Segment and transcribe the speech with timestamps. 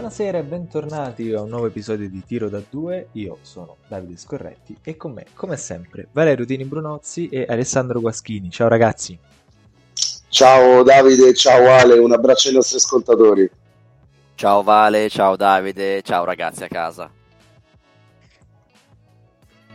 [0.00, 3.08] Buonasera e bentornati a un nuovo episodio di Tiro da 2.
[3.12, 8.48] Io sono Davide Scorretti e con me, come sempre, Valerio Tini Brunozzi e Alessandro Guaschini.
[8.48, 9.18] Ciao ragazzi.
[10.28, 13.50] Ciao Davide, ciao Ale, un abbraccio ai nostri ascoltatori.
[14.36, 17.10] Ciao Vale, ciao Davide, ciao ragazzi a casa.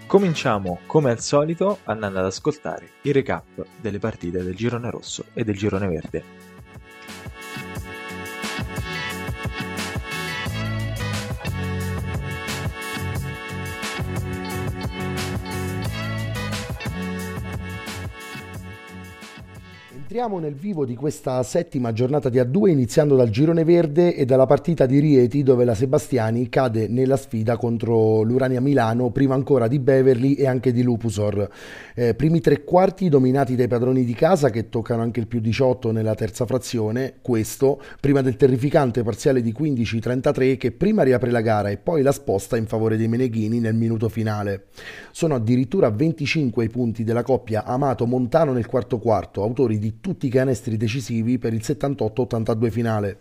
[0.08, 5.44] Cominciamo come al solito andando ad ascoltare il recap delle partite del girone rosso e
[5.44, 6.55] del girone verde.
[20.16, 24.45] Entriamo nel vivo di questa settima giornata di A2 iniziando dal girone verde e dalla
[24.45, 29.77] partita di Rieti dove la Sebastiani cade nella sfida contro l'Urania Milano prima ancora di
[29.77, 31.49] Beverly e anche di Lupusor.
[31.93, 35.91] Eh, primi tre quarti dominati dai padroni di casa che toccano anche il più 18
[35.91, 41.71] nella terza frazione, questo prima del terrificante parziale di 15-33 che prima riapre la gara
[41.71, 44.67] e poi la sposta in favore dei Meneghini nel minuto finale.
[45.11, 50.30] Sono addirittura 25 i punti della coppia Amato-Montano nel quarto quarto, autori di tutti i
[50.30, 53.17] canestri decisivi per il 78-82 finale.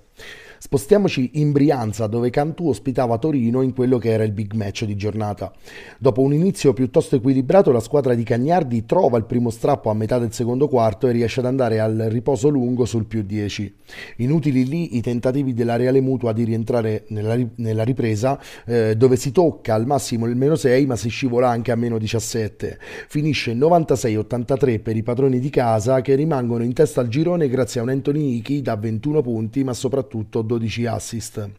[0.66, 4.96] Spostiamoci in Brianza, dove Cantù ospitava Torino in quello che era il big match di
[4.96, 5.52] giornata.
[5.98, 10.18] Dopo un inizio piuttosto equilibrato, la squadra di Cagnardi trova il primo strappo a metà
[10.18, 13.74] del secondo quarto e riesce ad andare al riposo lungo sul più 10.
[14.16, 19.74] Inutili lì i tentativi della Reale Mutua di rientrare nella, ripresa, eh, dove si tocca
[19.74, 22.78] al massimo il meno 6, ma si scivola anche a meno 17.
[23.08, 27.83] Finisce 96-83 per i padroni di casa, che rimangono in testa al girone grazie a
[27.83, 31.50] un Anthony Ichi da 21 punti, ma soprattutto 12 12 assist.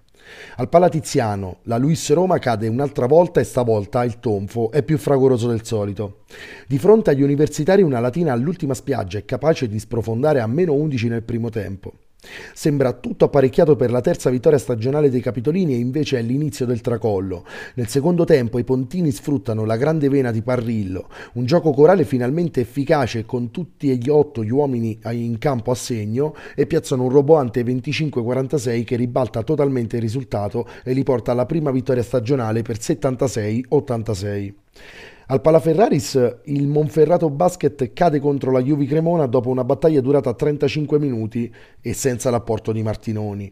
[0.55, 5.47] Al Palatiziano la Luis Roma cade un'altra volta e stavolta il tonfo è più fragoroso
[5.47, 6.23] del solito.
[6.67, 11.09] Di fronte agli universitari una latina all'ultima spiaggia è capace di sprofondare a meno 11
[11.09, 11.93] nel primo tempo.
[12.53, 16.81] Sembra tutto apparecchiato per la terza vittoria stagionale dei Capitolini e invece è l'inizio del
[16.81, 17.45] tracollo.
[17.75, 22.61] Nel secondo tempo i Pontini sfruttano la grande vena di Parrillo, un gioco corale finalmente
[22.61, 27.09] efficace con tutti e gli otto gli uomini in campo a segno e piazzano un
[27.09, 32.77] roboante 25-46 che ribalta totalmente il risultato e li porta alla prima vittoria stagionale per
[32.77, 34.53] 76-86.
[35.27, 40.99] Al Palaferraris il Monferrato Basket cade contro la Juvi Cremona dopo una battaglia durata 35
[40.99, 43.51] minuti e senza l'apporto di Martinoni.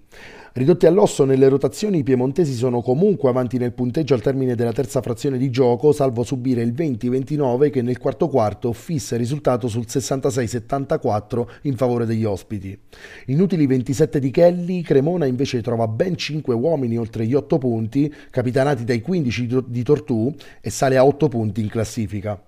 [0.55, 5.01] Ridotti all'osso nelle rotazioni, i piemontesi sono comunque avanti nel punteggio al termine della terza
[5.01, 9.85] frazione di gioco, salvo subire il 20-29 che nel quarto quarto fissa il risultato sul
[9.87, 12.79] 66-74 in favore degli ospiti.
[13.27, 18.83] Inutili 27 di Kelly, Cremona invece trova ben 5 uomini oltre gli 8 punti, capitanati
[18.83, 20.31] dai 15 di Tortù,
[20.61, 22.39] e sale a 8 punti in classifica.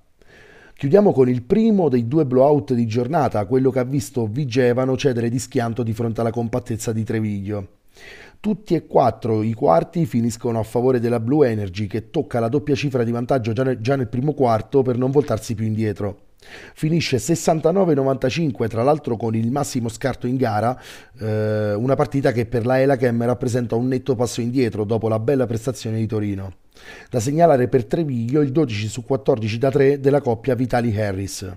[0.76, 5.30] Chiudiamo con il primo dei due blowout di giornata, quello che ha visto Vigevano cedere
[5.30, 7.68] di schianto di fronte alla compattezza di Treviglio.
[8.40, 12.76] Tutti e quattro i quarti finiscono a favore della Blue Energy che tocca la doppia
[12.76, 16.26] cifra di vantaggio già nel, già nel primo quarto per non voltarsi più indietro.
[16.74, 20.80] Finisce 69-95, tra l'altro con il massimo scarto in gara,
[21.20, 25.46] eh, una partita che per la Elachem rappresenta un netto passo indietro dopo la bella
[25.46, 26.54] prestazione di Torino.
[27.10, 31.52] Da segnalare per Treviglio il 12 su 14 da 3 della coppia Vitali Harris.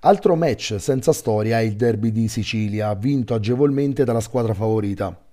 [0.00, 5.23] Altro match senza storia è il derby di Sicilia, vinto agevolmente dalla squadra favorita.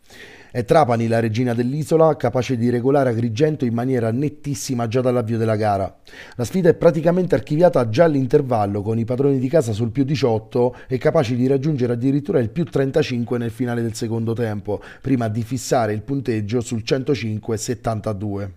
[0.53, 5.55] È Trapani la regina dell'isola, capace di regolare Agrigento in maniera nettissima già dall'avvio della
[5.55, 5.99] gara.
[6.35, 10.75] La sfida è praticamente archiviata già all'intervallo, con i padroni di casa sul più 18
[10.89, 15.41] e capaci di raggiungere addirittura il più 35 nel finale del secondo tempo, prima di
[15.41, 18.49] fissare il punteggio sul 105-72.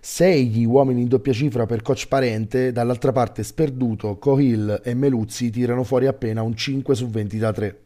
[0.00, 5.48] Sei gli uomini in doppia cifra per coach parente, dall'altra parte Sperduto, Cohill e Meluzzi
[5.48, 7.78] tirano fuori appena un 5 su 20 da 3.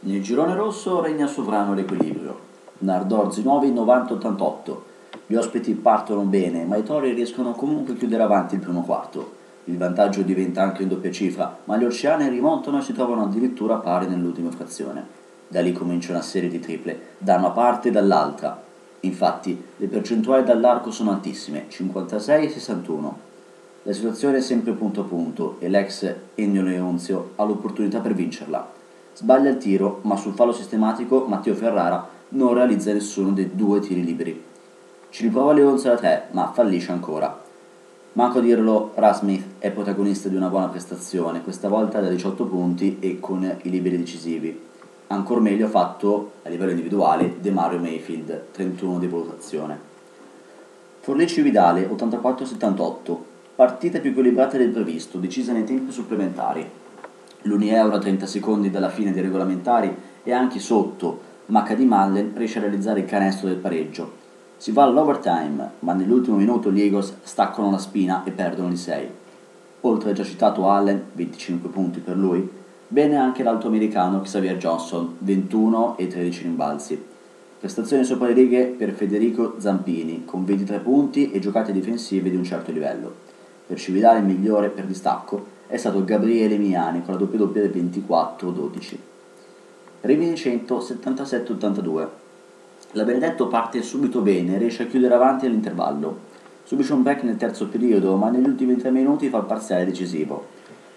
[0.00, 2.52] Nel girone rosso regna sovrano l'equilibrio.
[2.78, 4.76] Nardorzi 9 90-88.
[5.26, 9.42] Gli ospiti partono bene, ma i tori riescono comunque a chiudere avanti il primo quarto.
[9.64, 13.76] Il vantaggio diventa anche in doppia cifra, ma gli oceani rimontano e si trovano addirittura
[13.76, 15.06] pari nell'ultima frazione.
[15.48, 18.60] Da lì comincia una serie di triple, da una parte e dall'altra.
[19.00, 23.18] Infatti, le percentuali dall'arco sono altissime, 56 e 61.
[23.84, 28.72] La situazione è sempre punto a punto e l'ex Ennio Leonzio ha l'opportunità per vincerla.
[29.14, 34.04] Sbaglia il tiro, ma sul fallo sistematico Matteo Ferrara non realizza nessuno dei due tiri
[34.04, 34.42] liberi.
[35.10, 37.42] Ci riprova Leonzo da te, ma fallisce ancora.
[38.14, 42.98] Manco a dirlo, Rasmith è protagonista di una buona prestazione, questa volta da 18 punti
[43.00, 44.60] e con i liberi decisivi.
[45.08, 49.78] Ancor meglio fatto, a livello individuale, De Mario Mayfield, 31 di valutazione.
[51.00, 53.16] Forlici Vidale, 84-78,
[53.54, 56.68] partita più equilibrata del previsto, decisa nei tempi supplementari.
[57.42, 62.32] L'Uni Euro a 30 secondi dalla fine dei regolamentari e anche sotto ma Cady Mullen
[62.34, 64.22] riesce a realizzare il canestro del pareggio.
[64.56, 69.08] Si va all'overtime, ma nell'ultimo minuto gli Eagles staccano la spina e perdono di 6.
[69.82, 72.48] Oltre al già citato Allen, 25 punti per lui,
[72.88, 77.04] bene anche l'alto americano Xavier Johnson, 21 e 13 rimbalzi.
[77.60, 82.44] Prestazioni sopra le righe per Federico Zampini, con 23 punti e giocate difensive di un
[82.44, 83.12] certo livello.
[83.66, 87.70] Per Cividale il migliore per distacco è stato Gabriele Miani con la doppia doppia del
[87.70, 88.96] 24-12.
[90.04, 92.08] Rimini 177-82.
[92.90, 96.18] La Benedetto parte subito bene e riesce a chiudere avanti all'intervallo.
[96.64, 100.44] Subisce un break nel terzo periodo, ma negli ultimi tre minuti fa il parziale decisivo.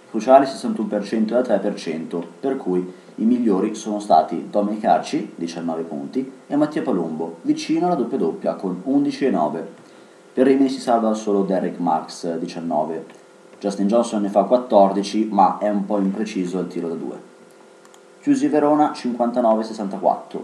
[0.10, 6.56] Cruciale 61% da 3%, per cui i migliori sono stati Dominic Arci, 19 punti, e
[6.58, 9.68] Mattia Palumbo, vicino alla doppia doppia con 11 e 9.
[10.34, 13.06] Per Rimini si salva solo Derek Marks, 19.
[13.58, 17.36] Justin Johnson ne fa 14, ma è un po' impreciso al tiro da 2.
[18.28, 20.40] Chiusi Verona 59-64.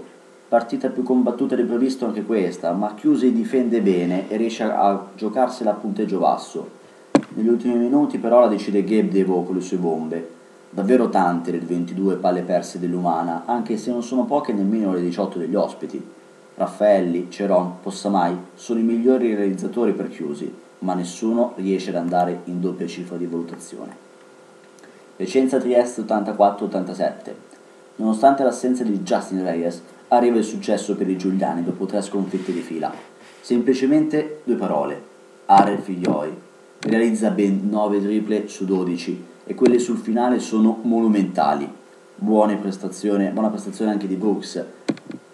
[0.48, 5.72] Partita più combattuta di previsto anche questa, ma Chiusi difende bene e riesce a giocarsela
[5.72, 6.70] a punteggio basso.
[7.34, 10.30] Negli ultimi minuti però la decide Gabe Devo con le sue bombe.
[10.70, 15.40] Davvero tante le 22 palle perse dell'Umana, anche se non sono poche nemmeno le 18
[15.40, 16.02] degli ospiti.
[16.56, 22.62] Raffaelli, Ceron, Possamai sono i migliori realizzatori per Chiusi, ma nessuno riesce ad andare in
[22.62, 23.94] doppia cifra di valutazione.
[25.18, 27.52] Licenza Trieste 84-87.
[27.96, 32.62] Nonostante l'assenza di Justin Reyes, arriva il successo per i Giuliani dopo tre sconfitte di
[32.62, 32.92] fila.
[33.42, 35.02] Semplicemente due parole.
[35.46, 36.36] Are Figlioi.
[36.80, 41.70] Realizza ben 9 triple su 12 e quelle sul finale sono monumentali.
[42.16, 44.64] Buone prestazione, buona prestazione anche di Brooks,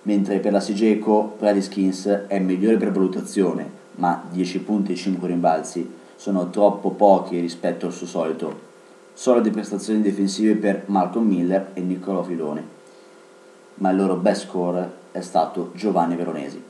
[0.04, 5.28] mentre per la Sigeco Bradley Skins è migliore per valutazione, ma 10 punti e 5
[5.28, 8.69] rimbalzi sono troppo pochi rispetto al suo solito.
[9.20, 12.64] Solide prestazioni difensive per Malcolm Miller e Niccolò Filone
[13.74, 16.64] ma il loro best score è stato Giovanni Veronesi.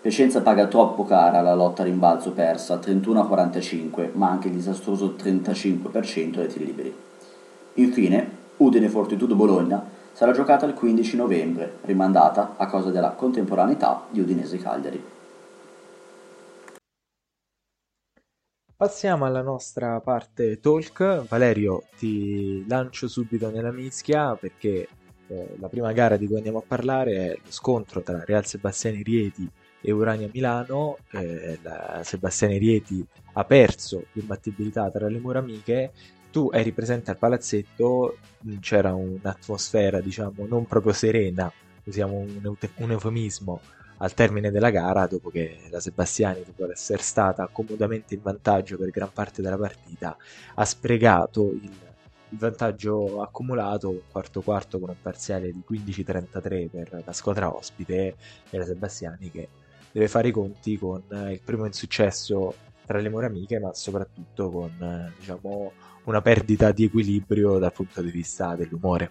[0.00, 6.48] Piacenza paga troppo cara la lotta rimbalzo persa 31-45, ma anche il disastroso 35% dei
[6.48, 6.96] tiri liberi.
[7.74, 14.18] Infine, Udine Fortitudo Bologna sarà giocata il 15 novembre, rimandata a causa della contemporaneità di
[14.18, 15.21] Udinese Cagliari.
[18.82, 21.28] Passiamo alla nostra parte talk.
[21.28, 24.88] Valerio, ti lancio subito nella mischia perché
[25.28, 29.04] eh, la prima gara di cui andiamo a parlare è lo scontro tra Real Sebastiani
[29.04, 29.48] Rieti
[29.80, 30.96] e Urania Milano.
[31.12, 31.60] Eh,
[32.02, 35.92] Sebastiani Rieti ha perso l'imbattibilità tra le mura amiche.
[36.32, 38.18] Tu eri presente al palazzetto,
[38.58, 41.52] c'era un'atmosfera, diciamo, non proprio serena,
[41.84, 43.60] usiamo un eufemismo,
[44.02, 48.90] al termine della gara, dopo che la Sebastiani, dopo essere stata comodamente in vantaggio per
[48.90, 50.16] gran parte della partita,
[50.54, 51.70] ha sprecato il
[52.32, 58.16] il vantaggio accumulato un quarto quarto con un parziale di 15-33 per la squadra ospite
[58.48, 59.48] e la Sebastiani che
[59.92, 62.54] deve fare i conti con il primo insuccesso
[62.86, 65.72] tra le mura amiche ma soprattutto con diciamo,
[66.04, 69.10] una perdita di equilibrio dal punto di vista dell'umore.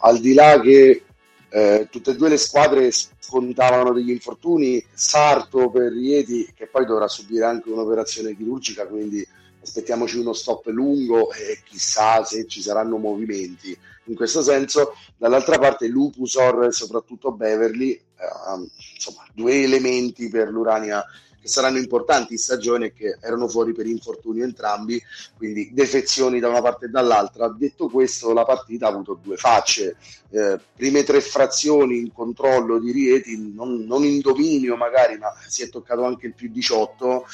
[0.00, 1.04] Al di là che
[1.50, 7.08] eh, tutte e due le squadre scontavano degli infortuni Sarto per Rieti che poi dovrà
[7.08, 9.26] subire anche un'operazione chirurgica quindi
[9.62, 13.76] aspettiamoci uno stop lungo e chissà se ci saranno movimenti.
[14.04, 21.04] In questo senso, dall'altra parte Lupusor e soprattutto Beverly, eh, insomma, due elementi per l'Urania
[21.40, 25.02] che saranno importanti in stagione e che erano fuori per infortunio entrambi,
[25.36, 27.48] quindi defezioni da una parte e dall'altra.
[27.48, 29.96] Detto questo, la partita ha avuto due facce.
[30.30, 35.62] Eh, prime tre frazioni in controllo di Rieti, non, non, in dominio magari, ma si
[35.62, 37.26] è toccato anche il più 18,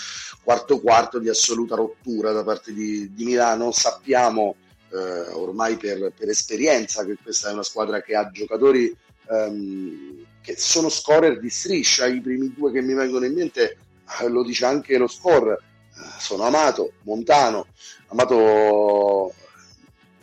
[0.42, 3.72] quarto quarto di assoluta rottura da parte di, di Milano.
[3.72, 4.54] Sappiamo
[4.92, 8.96] eh, ormai per, per, esperienza che questa è una squadra che ha giocatori
[9.28, 13.78] ehm, che sono scorer di striscia, i primi due che mi vengono in mente
[14.28, 17.66] lo dice anche lo score, eh, sono Amato, Montano,
[18.08, 19.32] Amato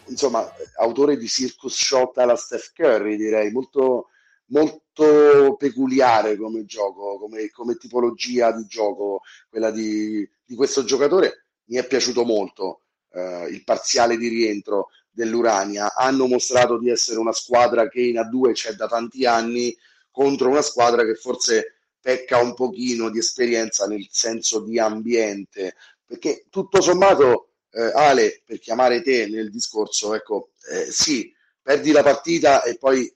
[0.06, 4.10] insomma autore di Circus Shot alla Steph Curry direi, molto,
[4.48, 11.78] molto peculiare come gioco, come, come tipologia di gioco, quella di, di, questo giocatore, mi
[11.78, 17.88] è piaciuto molto eh, il parziale di rientro dell'Urania, hanno mostrato di essere una squadra
[17.88, 19.76] che in A2 c'è da tanti anni
[20.12, 25.74] contro una squadra che forse pecca un pochino di esperienza nel senso di ambiente,
[26.06, 32.04] perché tutto sommato, eh, Ale, per chiamare te nel discorso, ecco, eh, sì, perdi la
[32.04, 33.10] partita e poi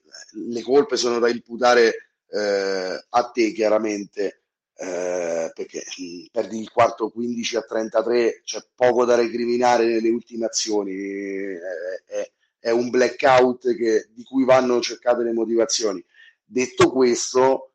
[0.47, 4.43] le colpe sono da imputare eh, a te chiaramente,
[4.77, 10.09] eh, perché mh, mm, perdi il quarto 15 a 33, c'è poco da recriminare nelle
[10.09, 11.59] ultime azioni, eh,
[12.05, 16.01] è, è un blackout che, di cui vanno cercate le motivazioni.
[16.41, 17.66] Detto questo,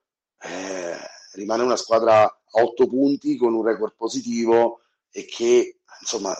[0.42, 0.96] eh,
[1.32, 4.80] rimane una squadra a 8 punti con un record positivo
[5.10, 6.36] e che insomma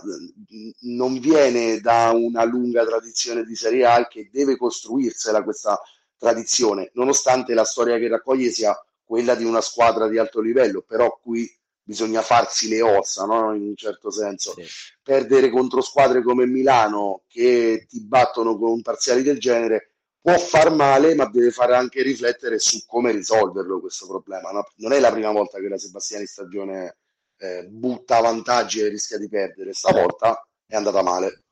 [0.81, 5.81] non viene da una lunga tradizione di Serie A che deve costruirsela questa
[6.17, 11.19] tradizione, nonostante la storia che raccoglie sia quella di una squadra di alto livello, però
[11.21, 11.49] qui
[11.83, 13.55] bisogna farsi le ossa, no?
[13.55, 14.55] in un certo senso.
[14.55, 14.65] Sì.
[15.03, 19.92] Perdere contro squadre come Milano che ti battono con parziali del genere
[20.23, 24.51] può far male, ma deve fare anche riflettere su come risolverlo questo problema.
[24.53, 24.65] No?
[24.77, 26.97] Non è la prima volta che la Sebastiani stagione
[27.39, 31.43] eh, butta vantaggi e rischia di perdere, stavolta è andata male.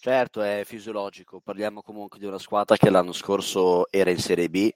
[0.00, 4.70] Certo, è fisiologico, parliamo comunque di una squadra che l'anno scorso era in Serie B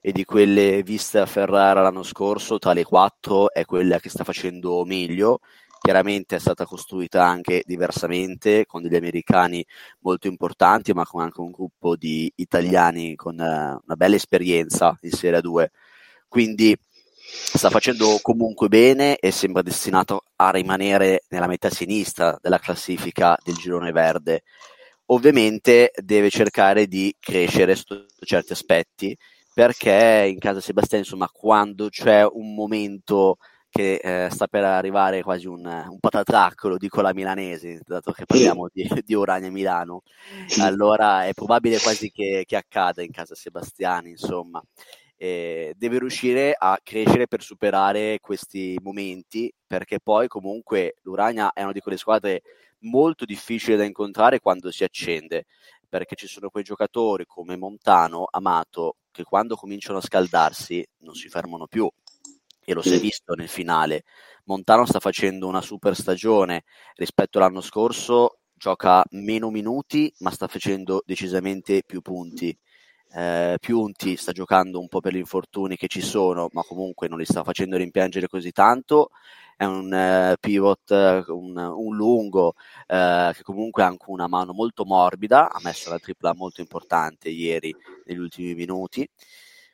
[0.00, 4.22] e di quelle viste a Ferrara l'anno scorso, tra le quattro è quella che sta
[4.22, 5.40] facendo meglio.
[5.80, 9.64] Chiaramente è stata costruita anche diversamente, con degli americani
[10.00, 15.10] molto importanti, ma con anche un gruppo di italiani con uh, una bella esperienza in
[15.10, 15.70] Serie 2.
[16.28, 16.76] Quindi
[17.30, 23.54] sta facendo comunque bene e sembra destinato a rimanere nella metà sinistra della classifica del
[23.56, 24.42] girone verde.
[25.06, 29.16] Ovviamente deve cercare di crescere su certi aspetti
[29.58, 33.38] perché in casa Sebastiano, insomma, quando c'è un momento
[33.70, 38.24] che eh, sta per arrivare quasi un, un patatrac, lo dico la milanese, dato che
[38.24, 40.02] parliamo di, di Urania Milano,
[40.60, 44.62] allora è probabile quasi che, che accada in casa Sebastiani, insomma.
[45.20, 51.72] Eh, deve riuscire a crescere per superare questi momenti, perché poi comunque l'Urania è una
[51.72, 52.42] di quelle squadre
[52.82, 55.46] molto difficili da incontrare quando si accende,
[55.88, 61.28] perché ci sono quei giocatori come Montano, Amato, che quando cominciano a scaldarsi non si
[61.28, 61.90] fermano più.
[62.68, 64.04] E lo si è visto nel finale.
[64.44, 66.64] Montano sta facendo una super stagione
[66.96, 72.56] rispetto all'anno scorso, gioca meno minuti, ma sta facendo decisamente più punti
[73.12, 77.18] eh, Piunti sta giocando un po' per gli infortuni che ci sono, ma comunque non
[77.18, 79.10] li sta facendo rimpiangere così tanto.
[79.56, 80.90] È un eh, pivot,
[81.28, 82.54] un, un lungo
[82.86, 85.50] eh, che comunque ha anche una mano molto morbida.
[85.50, 89.08] Ha messo una tripla molto importante ieri negli ultimi minuti.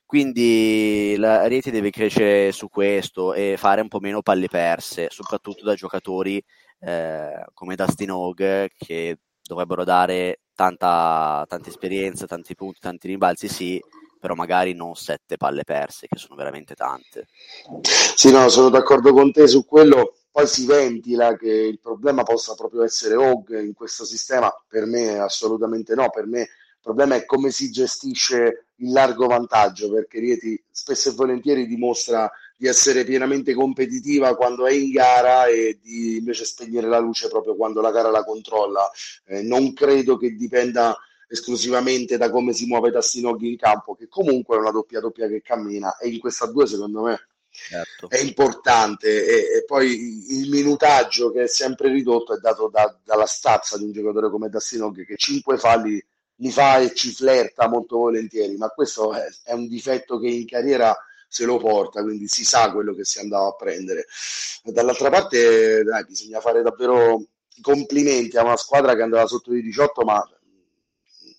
[0.06, 5.64] Quindi la Rieti deve crescere su questo e fare un po' meno palle perse, soprattutto
[5.64, 6.42] da giocatori
[6.80, 13.80] eh, come Dustin Hogg che dovrebbero dare tanta, tanta esperienza, tanti punti, tanti rimbalzi, sì,
[14.24, 17.26] però magari non sette palle perse, che sono veramente tante.
[17.82, 20.16] Sì, no, sono d'accordo con te su quello.
[20.30, 24.50] Poi si ventila che il problema possa proprio essere Hogg in questo sistema.
[24.66, 26.08] Per me assolutamente no.
[26.10, 31.12] Per me il problema è come si gestisce il largo vantaggio, perché Rieti spesso e
[31.12, 36.98] volentieri dimostra di essere pienamente competitiva quando è in gara e di invece spegnere la
[36.98, 38.90] luce proprio quando la gara la controlla.
[39.26, 40.96] Eh, non credo che dipenda
[41.28, 45.42] esclusivamente da come si muove Tassinoghi in campo, che comunque è una doppia doppia che
[45.42, 48.08] cammina e in questa due secondo me certo.
[48.08, 53.26] è importante e, e, poi il minutaggio che è sempre ridotto è dato da, dalla
[53.26, 56.04] stazza di un giocatore come Tassinoghi che 5 falli
[56.36, 60.46] li fa e ci flirta molto volentieri, ma questo è, è un difetto che in
[60.46, 60.96] carriera
[61.28, 64.06] se lo porta, quindi si sa quello che si andava a prendere.
[64.62, 67.24] Dall'altra parte, dai, bisogna fare davvero
[67.60, 70.22] complimenti a una squadra che andava sotto di 18, ma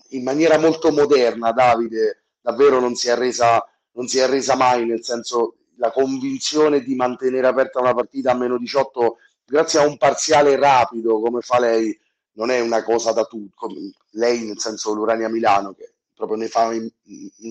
[0.10, 1.52] in maniera molto moderna.
[1.52, 6.82] Davide davvero non si è resa, non si è resa mai, nel senso la convinzione
[6.82, 11.60] di mantenere aperta una partita a meno 18 grazie a un parziale rapido come fa
[11.60, 11.98] lei
[12.36, 13.70] non è una cosa da tutto
[14.12, 16.90] lei nel senso l'Urania Milano che proprio ne fa un,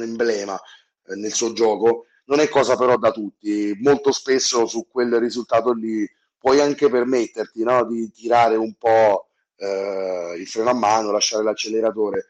[0.00, 0.58] emblema
[1.06, 3.76] eh, nel suo gioco non è cosa però da tutti.
[3.80, 10.34] Molto spesso su quel risultato lì puoi anche permetterti no, di tirare un po' eh,
[10.38, 12.26] il freno a mano, lasciare l'acceleratore.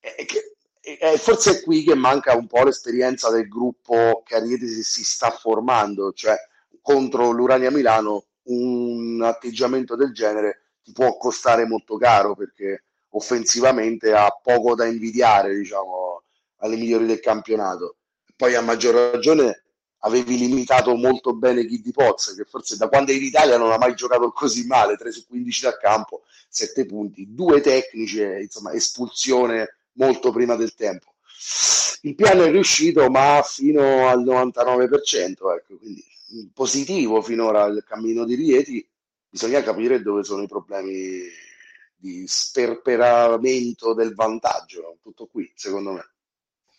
[0.00, 4.40] E, che, e, forse è qui che manca un po' l'esperienza del gruppo che a
[4.40, 6.36] Rieti si, si sta formando, cioè
[6.82, 14.30] contro l'Urania Milano un atteggiamento del genere ti può costare molto caro perché offensivamente ha
[14.30, 16.22] poco da invidiare diciamo,
[16.58, 17.96] alle migliori del campionato
[18.36, 19.62] poi a maggior ragione
[20.00, 23.78] avevi limitato molto bene Kid Poz, che forse da quando è in Italia non ha
[23.78, 29.76] mai giocato così male, 3 su 15 da campo, 7 punti, due tecnici, insomma, espulsione
[29.92, 31.14] molto prima del tempo.
[32.02, 36.04] Il piano è riuscito, ma fino al 99%, ecco, quindi
[36.52, 38.86] positivo finora il cammino di Rieti,
[39.34, 41.24] bisogna capire dove sono i problemi
[41.96, 46.08] di sperperamento del vantaggio, tutto qui, secondo me.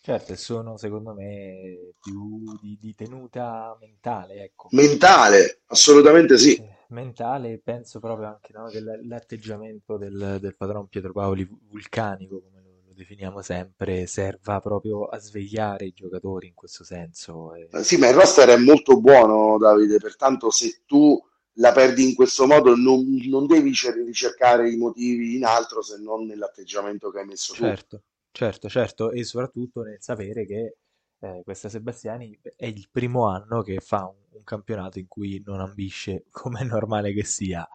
[0.00, 4.68] Certo, sono secondo me più di, di tenuta mentale, ecco.
[4.70, 6.54] Mentale, assolutamente sì.
[6.54, 12.62] Eh, mentale, penso proprio anche no, dell'atteggiamento del, del padron Pietro Paoli vulcanico, come
[12.94, 17.54] definiamo sempre, serva proprio a svegliare i giocatori in questo senso.
[17.54, 17.68] E...
[17.70, 21.22] Eh, sì, ma il roster è molto buono, Davide, pertanto se tu
[21.58, 23.72] la perdi in questo modo non, non devi
[24.04, 28.02] ricercare i motivi in altro se non nell'atteggiamento che hai messo certo, tu.
[28.30, 30.76] Certo, certo, e soprattutto nel sapere che
[31.20, 35.60] eh, questa Sebastiani è il primo anno che fa un, un campionato in cui non
[35.60, 37.66] ambisce, come è normale che sia,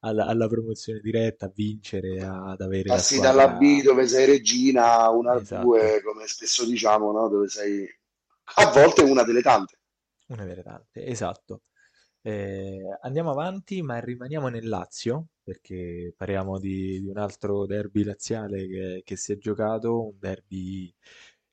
[0.00, 3.46] alla, alla promozione diretta, a vincere, ad avere Passi squadra...
[3.46, 5.62] dalla B dove sei regina a una esatto.
[5.64, 7.28] 2, come spesso diciamo, no?
[7.28, 7.88] dove sei
[8.56, 9.78] a volte una delle tante.
[10.26, 11.62] Una delle tante, esatto.
[12.22, 18.66] Eh, andiamo avanti, ma rimaniamo nel Lazio, perché parliamo di, di un altro derby laziale
[18.66, 20.94] che, che si è giocato, un derby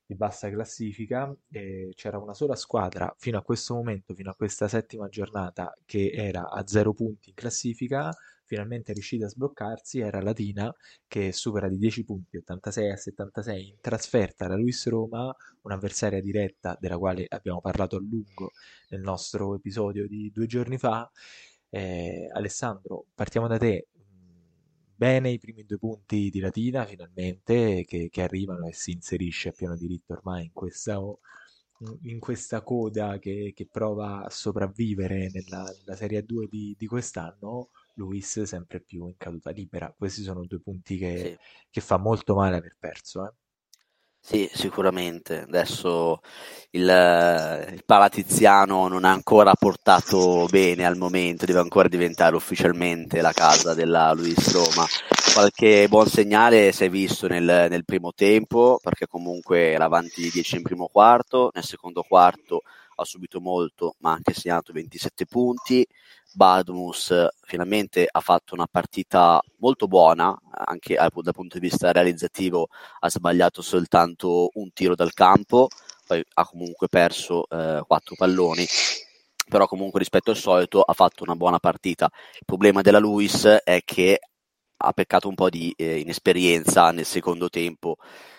[0.04, 4.68] di bassa classifica e c'era una sola squadra fino a questo momento, fino a questa
[4.68, 8.10] settima giornata, che era a zero punti in classifica,
[8.48, 10.74] finalmente riuscita a sbloccarsi, era Latina
[11.06, 16.76] che supera di 10 punti, 86 a 76 in trasferta la Luis Roma, un'avversaria diretta
[16.80, 18.52] della quale abbiamo parlato a lungo
[18.88, 21.08] nel nostro episodio di due giorni fa.
[21.70, 23.88] Eh, Alessandro, partiamo da te,
[24.96, 29.52] bene i primi due punti di Latina finalmente che, che arrivano e si inserisce a
[29.52, 30.98] pieno diritto ormai in questa,
[32.02, 37.70] in questa coda che, che, prova a sopravvivere nella, nella Serie 2 di, di, quest'anno,
[37.98, 39.92] Luis sempre più in caduta libera.
[39.96, 41.36] Questi sono due punti che, sì.
[41.70, 43.26] che fa molto male aver perso.
[43.26, 43.32] Eh.
[44.20, 45.42] Sì, sicuramente.
[45.42, 46.20] Adesso
[46.70, 53.32] il, il Palatiziano non ha ancora portato bene al momento, deve ancora diventare ufficialmente la
[53.32, 54.86] casa della Luis Roma.
[55.32, 60.30] Qualche buon segnale si è visto nel, nel primo tempo, perché comunque era avanti di
[60.30, 62.62] 10 in primo quarto, nel secondo quarto
[63.00, 65.86] ha subito molto, ma ha anche segnato 27 punti.
[66.32, 72.68] Badmus finalmente ha fatto una partita molto buona, anche dal punto di vista realizzativo
[73.00, 75.68] ha sbagliato soltanto un tiro dal campo,
[76.06, 78.66] poi ha comunque perso eh, quattro palloni,
[79.48, 82.10] però comunque rispetto al solito ha fatto una buona partita.
[82.34, 84.20] Il problema della Luis è che
[84.80, 87.96] ha peccato un po' di eh, inesperienza nel secondo tempo,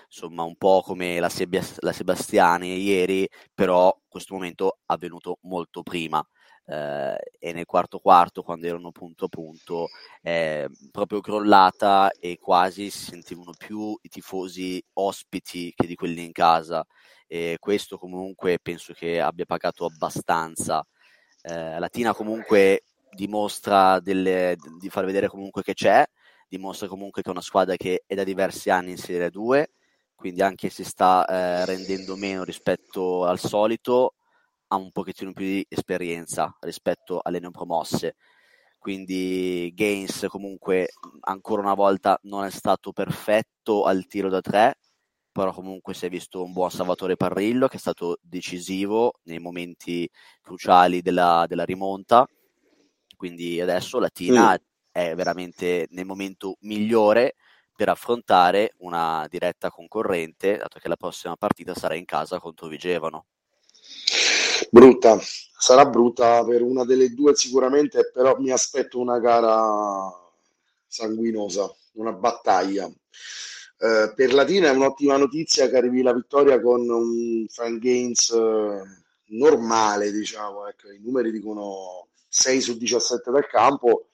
[0.09, 5.83] insomma un po' come la, Sebas- la Sebastiani ieri, però questo momento è avvenuto molto
[5.83, 6.23] prima.
[6.65, 9.87] Eh, e nel quarto quarto quando erano punto a punto
[10.21, 16.31] è proprio crollata e quasi si sentivano più i tifosi ospiti che di quelli in
[16.31, 16.85] casa.
[17.27, 20.85] E questo comunque penso che abbia pagato abbastanza.
[21.41, 26.05] Eh, Latina comunque dimostra delle, di far vedere comunque che c'è
[26.47, 29.69] dimostra comunque che è una squadra che è da diversi anni in Serie 2
[30.19, 34.15] quindi anche se sta eh, rendendo meno rispetto al solito
[34.67, 38.17] ha un pochettino più di esperienza rispetto alle neopromosse.
[38.77, 40.89] Quindi Gaines comunque
[41.21, 44.79] ancora una volta non è stato perfetto al tiro da tre,
[45.31, 50.07] però comunque si è visto un buon Salvatore Parrillo che è stato decisivo nei momenti
[50.41, 52.27] cruciali della, della rimonta.
[53.15, 54.63] Quindi adesso la Tina mm.
[54.91, 57.35] è veramente nel momento migliore
[57.79, 63.27] per affrontare una diretta concorrente, dato che la prossima partita sarà in casa contro Vigevano.
[64.69, 65.17] Brutta,
[65.57, 70.11] sarà brutta per una delle due sicuramente, però mi aspetto una gara
[70.87, 72.85] sanguinosa, una battaglia.
[72.85, 78.81] Eh, per Latina è un'ottima notizia che arrivi la vittoria con un Frank Gaines eh,
[79.27, 84.09] normale, diciamo, ecco, i numeri dicono 6 su 17 dal campo,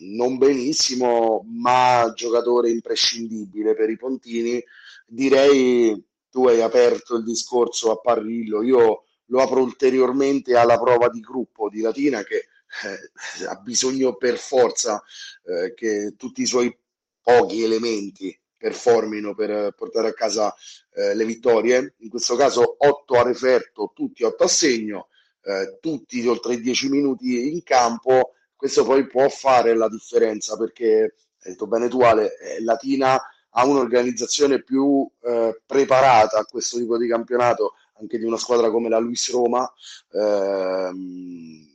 [0.00, 4.62] non benissimo, ma giocatore imprescindibile per i Pontini.
[5.06, 11.20] Direi tu hai aperto il discorso a Parrillo, io lo apro ulteriormente alla prova di
[11.20, 15.02] gruppo di Latina che eh, ha bisogno per forza
[15.44, 16.76] eh, che tutti i suoi
[17.20, 20.54] pochi elementi performino per portare a casa
[20.94, 21.94] eh, le vittorie.
[21.98, 25.08] In questo caso 8 a referto, tutti 8 a segno,
[25.42, 28.32] eh, tutti oltre i 10 minuti in campo.
[28.58, 33.16] Questo poi può fare la differenza perché, hai detto bene tu Ale, eh, Latina
[33.50, 38.88] ha un'organizzazione più eh, preparata a questo tipo di campionato anche di una squadra come
[38.88, 39.72] la Luis Roma,
[40.10, 41.68] ehm,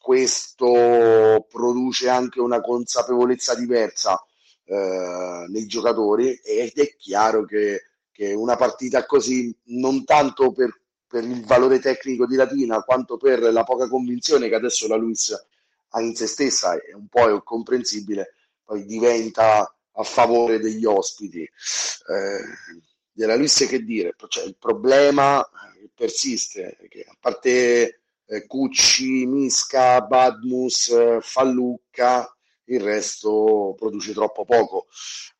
[0.00, 4.18] questo produce anche una consapevolezza diversa
[4.64, 10.74] eh, nei giocatori ed è chiaro che, che, una partita così, non tanto per,
[11.06, 15.34] per, il valore tecnico di Latina, quanto per la poca convinzione che adesso la Luis
[16.00, 21.42] in se stessa, è un po' comprensibile, poi diventa a favore degli ospiti.
[21.42, 22.44] Eh,
[23.12, 25.46] della Luis che dire, cioè, il problema
[25.94, 34.86] persiste, che a parte eh, Cucci, Misca, Badmus, eh, Fallucca, il resto produce troppo poco.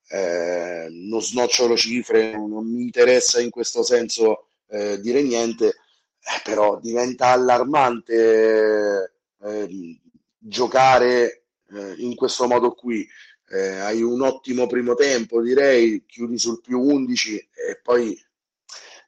[0.08, 6.78] eh, non snocciolo cifre, non mi interessa in questo senso eh, dire niente, eh, però
[6.78, 9.98] diventa allarmante eh,
[10.46, 13.07] giocare eh, in questo modo qui.
[13.48, 18.18] Eh, hai un ottimo primo tempo, direi, chiudi sul più 11 e poi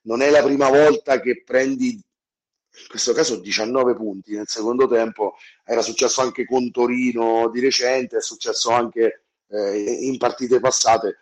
[0.03, 1.92] non è la prima volta che prendi
[2.79, 5.37] in questo caso 19 punti nel secondo tempo.
[5.64, 11.18] Era successo anche con Torino di recente è successo anche eh, in partite passate.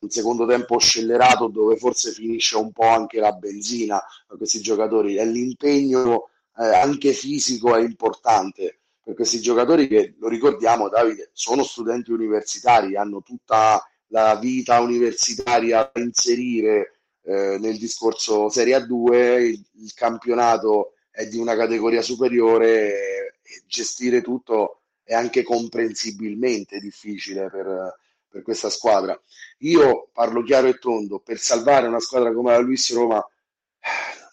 [0.00, 5.16] Un secondo tempo scellerato dove forse finisce un po' anche la benzina a questi giocatori.
[5.16, 11.62] E l'impegno eh, anche fisico è importante per questi giocatori che, lo ricordiamo Davide, sono
[11.62, 19.64] studenti universitari, hanno tutta la vita universitaria da inserire eh, nel discorso Serie A2, il,
[19.76, 27.98] il, campionato è di una categoria superiore e gestire tutto è anche comprensibilmente difficile per,
[28.28, 29.18] per questa squadra.
[29.60, 33.26] Io parlo chiaro e tondo, per salvare una squadra come la Luis Roma,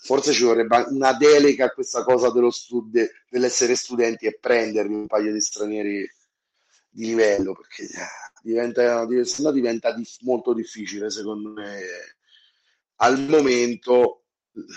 [0.06, 5.34] forse ci vorrebbe una delega a questa cosa stud- dell'essere studenti e prendermi un paio
[5.34, 6.08] di stranieri
[6.91, 7.88] di livello, perché
[8.44, 11.82] diventa, se no diventa dif- molto difficile secondo me.
[12.98, 14.26] Al momento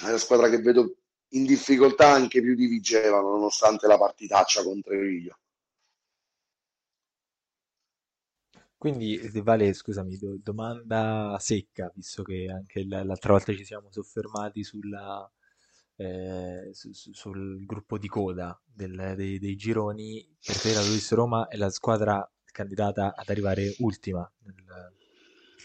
[0.03, 0.97] la squadra che vedo
[1.33, 5.39] in difficoltà anche più di Vigevano, nonostante la partitaccia con Treviglio.
[8.79, 14.63] Quindi, eh, Vale, scusami, do- domanda secca, visto che anche l'altra volta ci siamo soffermati
[14.63, 15.31] sulla,
[15.97, 21.11] eh, su- su- sul gruppo di coda del- dei, dei gironi, per te la Luis
[21.13, 24.93] Roma è la squadra candidata ad arrivare ultima nel-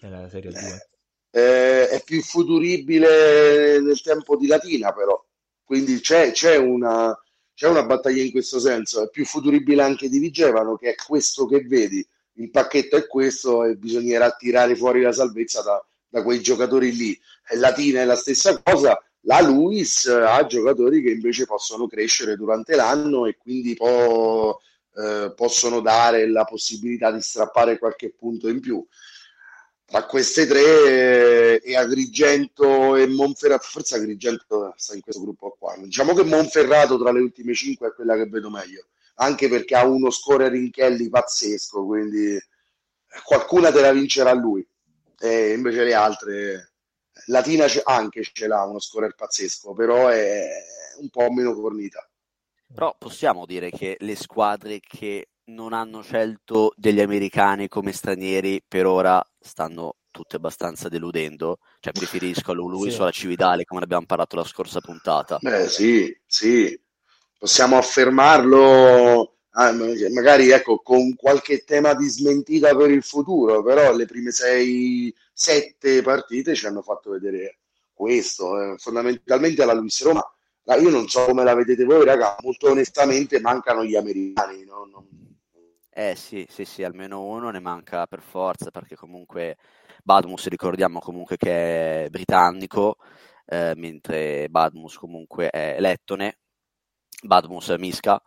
[0.01, 0.87] nella Serie 2?
[1.29, 5.23] Eh, è più futuribile nel tempo di Latina, però.
[5.63, 7.15] Quindi c'è una,
[7.53, 9.03] c'è una battaglia in questo senso.
[9.03, 13.63] È più futuribile anche di Vigevano, che è questo che vedi il pacchetto è questo
[13.63, 17.19] e bisognerà tirare fuori la salvezza da, da quei giocatori lì.
[17.55, 23.25] Latina è la stessa cosa, la Luis ha giocatori che invece possono crescere durante l'anno
[23.25, 24.57] e quindi può,
[24.95, 28.85] eh, possono dare la possibilità di strappare qualche punto in più.
[29.85, 35.75] Tra queste tre, eh, e Agrigento e Monferrato, forse Agrigento sta in questo gruppo qua.
[35.77, 39.85] Diciamo che Monferrato tra le ultime cinque è quella che vedo meglio anche perché ha
[39.85, 42.39] uno scorer in Kelly pazzesco, quindi
[43.23, 44.65] qualcuna te la vincerà lui.
[45.19, 46.73] E invece le altre,
[47.27, 50.49] Latina anche ce l'ha uno scorer pazzesco, però è
[50.99, 52.07] un po' meno fornita.
[52.73, 58.87] Però possiamo dire che le squadre che non hanno scelto degli americani come stranieri per
[58.87, 61.59] ora stanno tutte abbastanza deludendo.
[61.79, 62.99] Cioè, preferisco a Luis sì.
[62.99, 65.37] o alla Cividale, come abbiamo parlato la scorsa puntata.
[65.39, 66.82] Beh, sì, sì
[67.43, 74.05] possiamo affermarlo eh, magari ecco, con qualche tema di smentita per il futuro, però le
[74.05, 77.57] prime 6-7 partite ci hanno fatto vedere
[77.91, 78.61] questo.
[78.61, 78.77] Eh.
[78.77, 80.23] Fondamentalmente alla Luis Roma,
[80.79, 84.63] io non so come la vedete voi, raga, molto onestamente mancano gli americani.
[84.63, 84.87] No?
[84.89, 85.05] Non...
[85.89, 89.57] Eh sì, sì, sì, almeno uno ne manca per forza, perché comunque
[90.01, 92.95] Badmus ricordiamo comunque che è britannico,
[93.47, 96.37] eh, mentre Badmus comunque è lettone,
[97.23, 98.21] Badmus Miska.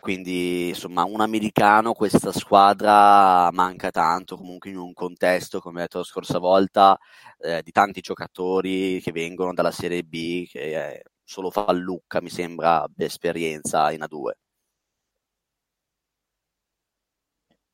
[0.00, 6.04] Quindi, insomma, un americano, questa squadra manca tanto, comunque in un contesto, come detto la
[6.04, 6.98] scorsa volta,
[7.38, 12.86] eh, di tanti giocatori che vengono dalla Serie B, che è solo Fallucca, mi sembra,
[12.96, 14.32] esperienza in A2.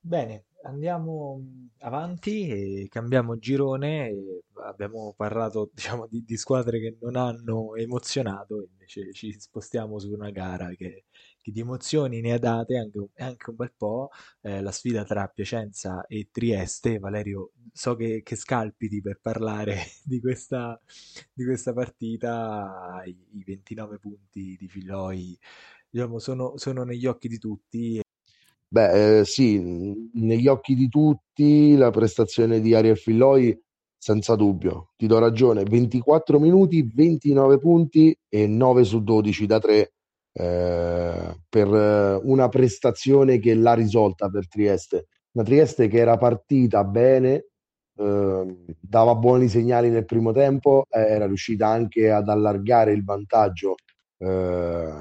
[0.00, 1.40] Bene, andiamo
[1.80, 4.12] avanti e cambiamo girone.
[4.64, 10.30] Abbiamo parlato, diciamo, di, di, squadre che non hanno emozionato, invece ci spostiamo su una
[10.30, 11.04] gara che,
[11.40, 14.10] che di emozioni ne ha date anche, anche un bel po'.
[14.40, 16.98] Eh, la sfida tra Piacenza e Trieste.
[16.98, 20.80] Valerio, so che, che scalpiti per parlare di questa,
[21.32, 23.02] di questa partita.
[23.04, 25.38] I, I, 29 punti di Filoi
[25.88, 28.00] diciamo, sono, sono negli occhi di tutti.
[28.68, 29.60] Beh, eh, sì,
[30.14, 33.56] negli occhi di tutti la prestazione di Ariel Filloi,
[33.96, 39.92] senza dubbio, ti do ragione, 24 minuti, 29 punti e 9 su 12 da 3
[40.32, 45.06] eh, per una prestazione che l'ha risolta per Trieste.
[45.32, 47.46] Una Trieste che era partita bene,
[47.98, 53.76] eh, dava buoni segnali nel primo tempo, era riuscita anche ad allargare il vantaggio
[54.18, 54.92] eh,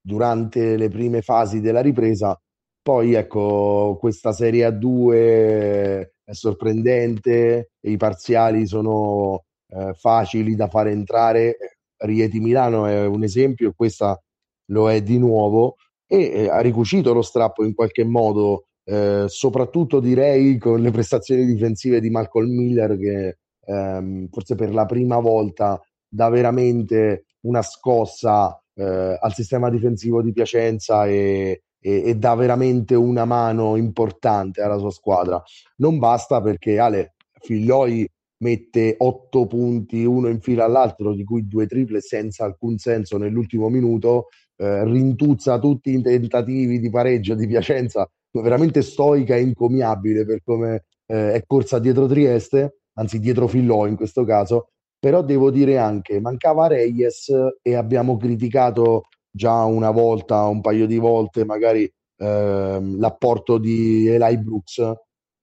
[0.00, 2.38] durante le prime fasi della ripresa
[2.84, 11.56] poi ecco, questa Serie A2 è sorprendente, i parziali sono eh, facili da fare entrare.
[11.96, 14.20] Rieti Milano è un esempio, questa
[14.66, 19.98] lo è di nuovo, e eh, ha ricucito lo strappo in qualche modo eh, soprattutto
[19.98, 25.80] direi con le prestazioni difensive di Malcolm Miller che ehm, forse per la prima volta
[26.06, 32.94] dà veramente una scossa eh, al sistema difensivo di Piacenza e, e, e, dà veramente
[32.94, 35.42] una mano importante alla sua squadra.
[35.76, 41.66] Non basta perché Ale Figlioi mette otto punti uno in fila all'altro, di cui due
[41.66, 48.10] triple senza alcun senso nell'ultimo minuto, eh, rintuzza tutti i tentativi di pareggio di Piacenza,
[48.30, 53.96] veramente stoica e incomiabile per come eh, è corsa dietro Trieste, anzi dietro Fillò in
[53.96, 60.60] questo caso, però devo dire anche, mancava Reyes e abbiamo criticato già una volta, un
[60.60, 64.92] paio di volte magari ehm, l'apporto di Eli Brooks,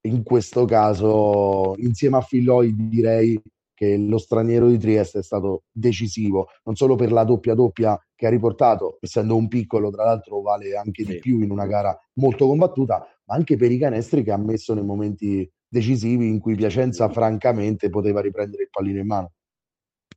[0.08, 3.39] in questo caso insieme a Filoi direi
[3.73, 8.27] che lo straniero di Trieste è stato decisivo, non solo per la doppia doppia che
[8.27, 11.13] ha riportato, essendo un piccolo, tra l'altro vale anche sì.
[11.13, 14.73] di più in una gara molto combattuta, ma anche per i canestri che ha messo
[14.73, 19.32] nei momenti decisivi in cui Piacenza francamente poteva riprendere il pallino in mano.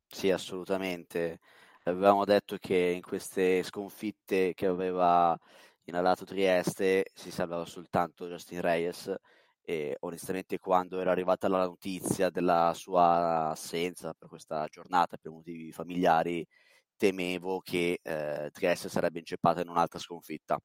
[0.06, 1.40] Sì, assolutamente.
[1.86, 5.38] Avevamo detto che in queste sconfitte che aveva
[5.84, 9.14] inalato Trieste si salvava soltanto Justin Reyes
[9.60, 15.72] e onestamente quando era arrivata la notizia della sua assenza per questa giornata per motivi
[15.72, 16.46] familiari
[16.96, 20.58] temevo che eh, Trieste sarebbe inceppata in un'altra sconfitta.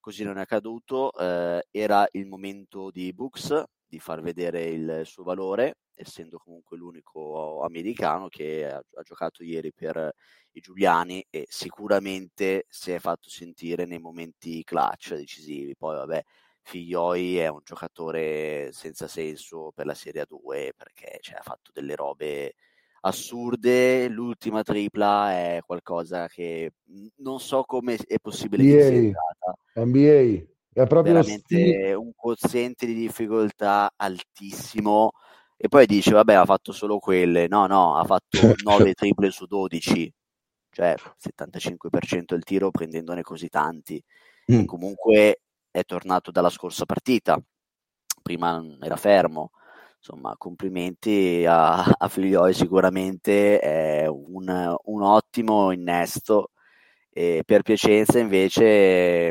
[0.00, 5.22] Così non è accaduto, eh, era il momento di Books di far vedere il suo
[5.22, 10.14] valore, essendo comunque l'unico americano che ha, ha giocato ieri per
[10.52, 15.74] i Giuliani e sicuramente si è fatto sentire nei momenti clutch decisivi.
[15.76, 16.22] Poi vabbè,
[16.62, 21.96] Figlioi è un giocatore senza senso per la Serie A2 perché cioè, ha fatto delle
[21.96, 22.54] robe
[23.00, 24.08] assurde.
[24.08, 26.72] L'ultima tripla è qualcosa che
[27.16, 29.56] non so come è possibile NBA, che sia entrata.
[29.74, 31.92] NBA è proprio veramente sti...
[31.92, 35.12] un quoziente di difficoltà altissimo.
[35.64, 37.46] E poi dice: Vabbè, ha fatto solo quelle.
[37.46, 40.12] No, no, ha fatto 9 triple su 12,
[40.70, 44.02] cioè 75% del tiro prendendone così tanti.
[44.52, 44.64] Mm.
[44.64, 47.40] comunque è tornato dalla scorsa partita,
[48.20, 49.52] prima era fermo.
[49.98, 56.50] Insomma, complimenti a, a Figlioi, sicuramente è un, un ottimo innesto.
[57.08, 59.30] E per Piacenza invece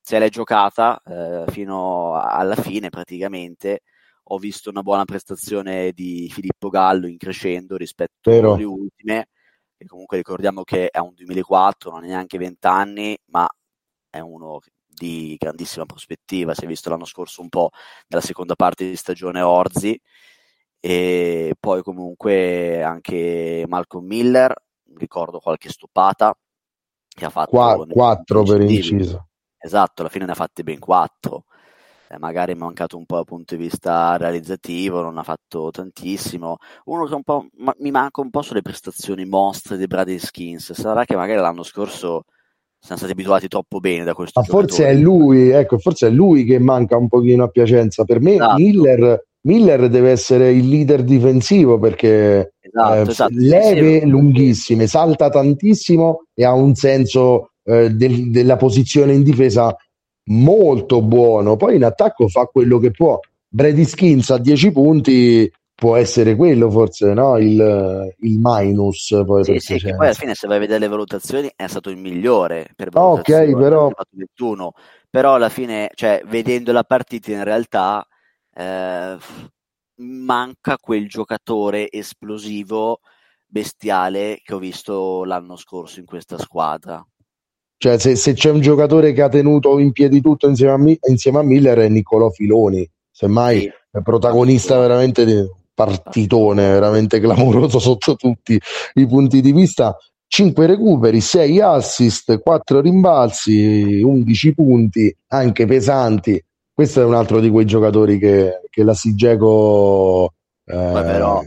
[0.00, 3.82] se l'è giocata eh, fino alla fine praticamente.
[4.28, 8.54] Ho visto una buona prestazione di Filippo Gallo in crescendo rispetto Vero.
[8.54, 9.28] alle ultime,
[9.76, 13.48] che comunque ricordiamo che è un 2004, non è neanche 20 anni, ma
[14.10, 17.70] è uno di grandissima prospettiva, si è visto l'anno scorso un po'
[18.08, 20.00] nella seconda parte di stagione Orzi
[20.80, 24.54] e poi comunque anche Malcolm Miller,
[24.96, 26.36] ricordo qualche stoppata
[27.08, 29.28] che ha fatto Qua, 4 per inciso.
[29.56, 31.44] Esatto, alla fine ne ha fatte ben 4.
[32.08, 36.58] Eh, magari è mancato un po' dal punto di vista realizzativo, non ha fatto tantissimo.
[36.84, 40.72] Uno che un po' ma, mi manca un po' sulle prestazioni mostre di Brady Skins.
[40.72, 42.24] Sarà che magari l'anno scorso
[42.78, 46.44] siamo stati abituati troppo bene da questo Ma forse è lui, ecco, forse è lui
[46.44, 48.04] che manca un pochino a Piacenza.
[48.04, 48.60] Per me esatto.
[48.60, 53.32] Miller, Miller, deve essere il leader difensivo perché esatto, eh, esatto.
[53.34, 59.74] leve sì, lunghissime, salta tantissimo e ha un senso eh, del, della posizione in difesa
[60.26, 61.56] molto buono.
[61.56, 63.18] Poi in attacco fa quello che può.
[63.48, 67.36] Brady Skins a 10 punti può essere quello forse no?
[67.36, 70.88] il, il minus poi, sì, sì, che poi alla fine se vai a vedere le
[70.88, 74.72] valutazioni è stato il migliore per ok però 21
[75.10, 78.06] però alla fine cioè vedendo la partita in realtà
[78.54, 79.18] eh,
[79.96, 83.00] manca quel giocatore esplosivo
[83.44, 87.06] bestiale che ho visto l'anno scorso in questa squadra
[87.78, 91.38] cioè se, se c'è un giocatore che ha tenuto in piedi tutto insieme a, insieme
[91.38, 93.70] a Miller è Niccolò Filoni semmai sì.
[93.90, 95.44] è protagonista veramente di
[95.76, 98.58] partitone veramente clamoroso sotto tutti
[98.94, 99.96] i punti di vista.
[100.28, 106.42] 5 recuperi, 6 assist, 4 rimbalzi, 11 punti, anche pesanti.
[106.72, 110.32] Questo è un altro di quei giocatori che, che la Sigeco
[110.64, 111.42] eh, però,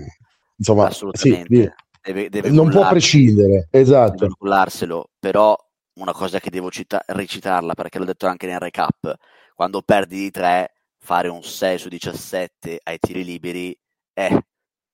[0.56, 1.70] insomma, assolutamente sì,
[2.02, 3.68] deve, deve non può prescindere.
[3.70, 4.28] Esatto.
[4.28, 5.58] Deve però
[6.00, 9.16] una cosa che devo cita- ricitarla perché l'ho detto anche nel recap,
[9.54, 13.78] quando perdi di 3 fare un 6 su 17 ai tiri liberi
[14.14, 14.44] eh,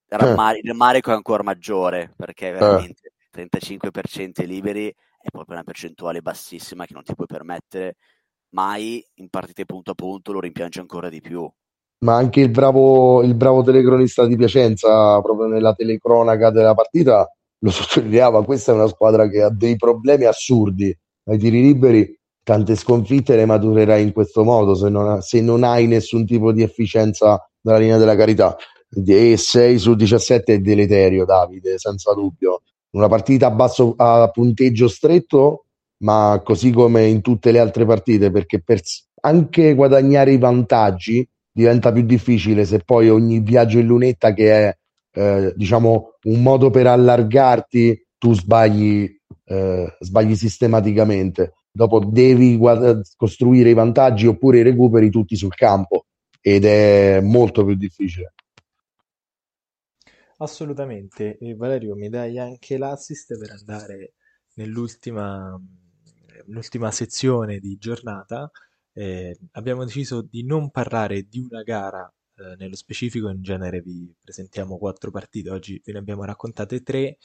[0.08, 3.48] rammar- il rammarico è ancora maggiore perché veramente eh.
[3.48, 7.96] 35% liberi è proprio una percentuale bassissima che non ti puoi permettere.
[8.50, 11.50] Mai in partite punto a punto lo rimpiange ancora di più.
[12.06, 17.70] Ma anche il bravo, il bravo telecronista di Piacenza proprio nella telecronaca della partita lo
[17.70, 20.96] sottolineava questa è una squadra che ha dei problemi assurdi
[21.28, 25.88] ai tiri liberi tante sconfitte le maturerai in questo modo se non, se non hai
[25.88, 28.56] nessun tipo di efficienza dalla linea della carità.
[29.04, 32.62] E 6 su 17 è deleterio, Davide, senza dubbio.
[32.92, 35.66] Una partita a, basso, a punteggio stretto,
[36.04, 38.80] ma così come in tutte le altre partite, perché per
[39.22, 44.78] anche guadagnare i vantaggi diventa più difficile se poi ogni viaggio in lunetta che è
[45.16, 49.10] eh, diciamo un modo per allargarti tu sbagli,
[49.46, 51.54] eh, sbagli sistematicamente.
[51.72, 56.06] Dopo devi guad- costruire i vantaggi oppure i recuperi tutti sul campo
[56.42, 58.34] ed è molto più difficile.
[60.38, 61.38] Assolutamente.
[61.38, 64.14] E Valerio mi dai anche l'assist per andare
[64.56, 65.60] nell'ultima
[66.48, 68.50] l'ultima sezione di giornata.
[68.94, 74.14] Eh, abbiamo deciso di non parlare di una gara eh, nello specifico in genere vi
[74.22, 77.18] presentiamo quattro partite, oggi ve ne abbiamo raccontate tre,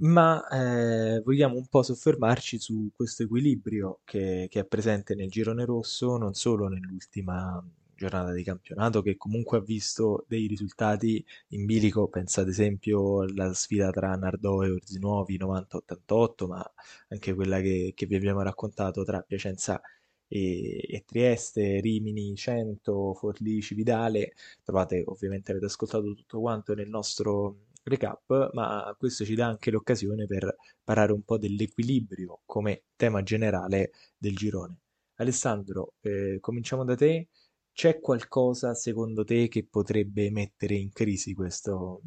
[0.00, 5.64] ma eh, vogliamo un po' soffermarci su questo equilibrio che, che, è presente nel girone
[5.64, 7.62] rosso, non solo nell'ultima
[7.94, 13.52] giornata di campionato, che comunque ha visto dei risultati in bilico, pensa ad esempio alla
[13.54, 16.72] sfida tra Nardò e Orzinuovi 90-88, ma
[17.08, 19.97] anche quella che, che vi abbiamo raccontato tra Piacenza e
[20.28, 24.34] e, e Trieste, Rimini, Cento, Forlì, Cividale.
[24.62, 30.26] Trovate ovviamente, avete ascoltato tutto quanto nel nostro recap, ma questo ci dà anche l'occasione
[30.26, 34.78] per parlare un po' dell'equilibrio come tema generale del girone.
[35.16, 37.28] Alessandro, eh, cominciamo da te.
[37.72, 42.02] C'è qualcosa secondo te che potrebbe mettere in crisi questo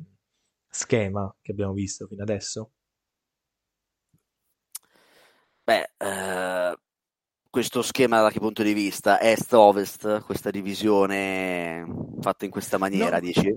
[0.70, 2.72] schema che abbiamo visto fino adesso?
[5.66, 6.76] Beh, eh,
[7.52, 9.20] questo schema da che punto di vista?
[9.20, 11.86] Est-Ovest, questa divisione
[12.22, 13.20] fatta in questa maniera, no.
[13.20, 13.54] dici?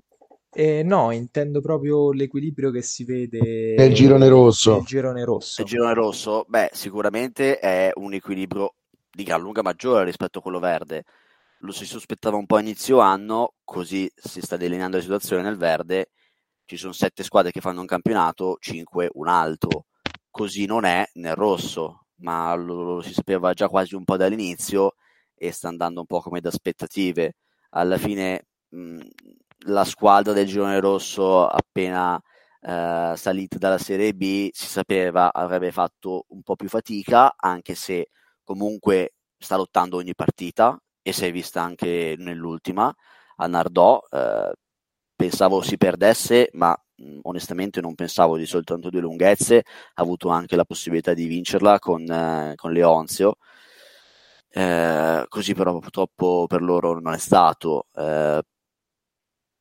[0.51, 4.75] Eh, no, intendo proprio l'equilibrio che si vede nel girone rosso.
[4.75, 5.63] Nel girone rosso.
[5.63, 8.75] Nel girone rosso, beh, sicuramente è un equilibrio
[9.11, 11.05] di gran lunga maggiore rispetto a quello verde.
[11.61, 15.57] Lo si sospettava un po' a inizio anno, così si sta delineando la situazione nel
[15.57, 16.11] verde.
[16.65, 19.87] Ci sono sette squadre che fanno un campionato, cinque un altro.
[20.31, 24.95] Così non è nel rosso ma lo, lo, si sapeva già quasi un po' dall'inizio
[25.35, 27.35] e sta andando un po' come da aspettative.
[27.71, 29.01] Alla fine mh,
[29.67, 32.21] la squadra del girone rosso appena
[32.61, 38.09] eh, salita dalla Serie B si sapeva avrebbe fatto un po' più fatica, anche se
[38.43, 42.93] comunque sta lottando ogni partita e si è vista anche nell'ultima
[43.37, 44.01] a Nardò.
[44.11, 44.53] Eh,
[45.17, 46.84] pensavo si perdesse, ma Mhmm,
[47.23, 52.03] onestamente non pensavo di soltanto due lunghezze, ha avuto anche la possibilità di vincerla con,
[52.11, 53.37] eh, con Leonzio.
[54.51, 57.87] Eh, così però purtroppo per loro non è stato.
[57.95, 58.43] Eh,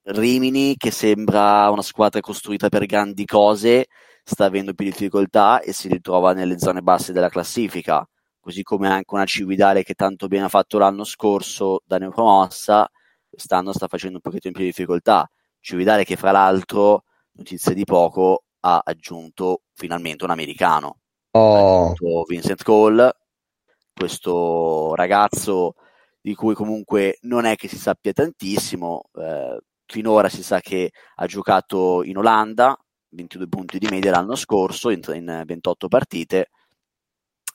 [0.06, 3.88] Rimini, che sembra una squadra costruita per grandi cose,
[4.24, 8.06] sta avendo più difficoltà e si ritrova nelle zone basse della classifica,
[8.40, 12.90] così come anche una Cividale che tanto bene ha fatto l'anno scorso da neopromossa,
[13.30, 15.26] quest'anno sta facendo un pochettino più difficoltà.
[15.60, 21.00] Cividale che fra l'altro notizia di poco, ha aggiunto finalmente un americano.
[21.32, 21.94] Oh.
[22.28, 23.16] Vincent Cole,
[23.94, 25.76] questo ragazzo
[26.22, 31.26] di cui comunque non è che si sappia tantissimo, eh, finora si sa che ha
[31.26, 32.78] giocato in Olanda,
[33.10, 36.50] 22 punti di media l'anno scorso in, in 28 partite,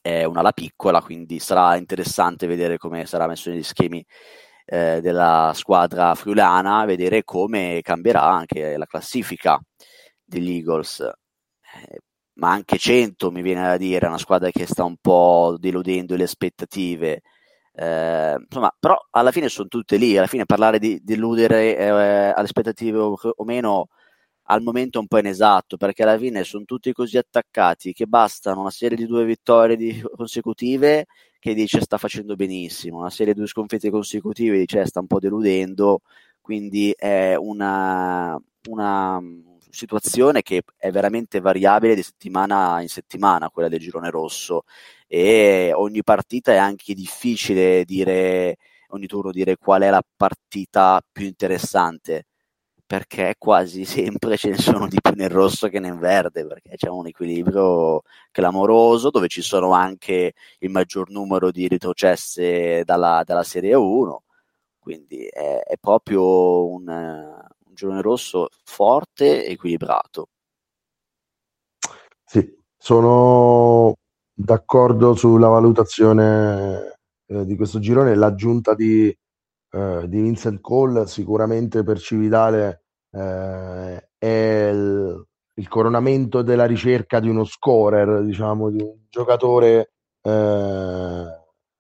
[0.03, 4.05] è un'ala piccola, quindi sarà interessante vedere come sarà messo negli schemi
[4.71, 9.59] eh, della squadra friulana, vedere come cambierà anche la classifica
[10.23, 11.01] degli Eagles.
[11.01, 11.99] Eh,
[12.35, 16.17] ma anche 100 mi viene da dire, è una squadra che sta un po' deludendo
[16.17, 17.23] le aspettative.
[17.73, 20.17] Eh, insomma, però alla fine sono tutte lì.
[20.19, 23.89] Alla fine parlare di deludere eh, alle aspettative o, o, meno
[24.51, 28.61] al momento è un po' inesatto perché alla fine sono tutti così attaccati che bastano
[28.61, 31.07] una serie di due vittorie di, consecutive
[31.39, 35.19] che dice sta facendo benissimo, una serie di due sconfitte consecutive dice sta un po'
[35.21, 36.01] deludendo,
[36.41, 39.21] quindi è una, una
[39.71, 44.65] situazione che è veramente variabile di settimana in settimana, quella del girone rosso,
[45.07, 48.57] e ogni partita è anche difficile dire,
[48.89, 52.28] ogni turno dire qual è la partita più interessante
[52.89, 56.89] perché quasi sempre ce ne sono di più nel rosso che nel verde, perché c'è
[56.89, 63.75] un equilibrio clamoroso dove ci sono anche il maggior numero di retrocesse dalla, dalla Serie
[63.75, 64.23] 1,
[64.79, 70.31] quindi è, è proprio un, un girone rosso forte e equilibrato.
[72.25, 73.97] Sì, sono
[74.33, 79.15] d'accordo sulla valutazione eh, di questo girone, l'aggiunta di
[79.71, 87.29] eh, di Vincent Cole sicuramente per Cividale eh, è il, il, coronamento della ricerca di
[87.29, 89.93] uno scorer, diciamo, di un giocatore
[90.23, 91.25] eh,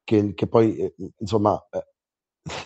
[0.05, 1.87] che, che poi eh, insomma eh,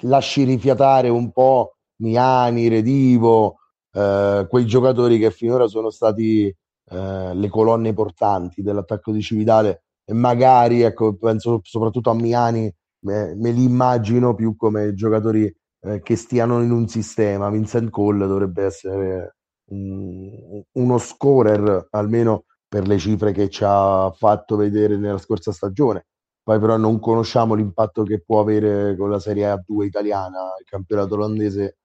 [0.02, 3.58] lasci rifiatare un po' Miani, Redivo,
[3.92, 6.52] quei giocatori che finora sono stati
[6.88, 9.84] le colonne portanti dell'attacco di Cividale.
[10.04, 16.00] E magari, ecco, penso soprattutto a Miani, me, me li immagino più come giocatori eh,
[16.02, 17.50] che stiano in un sistema.
[17.50, 19.36] Vincent Cole dovrebbe essere
[19.70, 26.06] un, uno scorer, almeno per le cifre che ci ha fatto vedere nella scorsa stagione.
[26.42, 31.14] Poi però non conosciamo l'impatto che può avere con la Serie A2 italiana, il campionato
[31.14, 31.78] olandese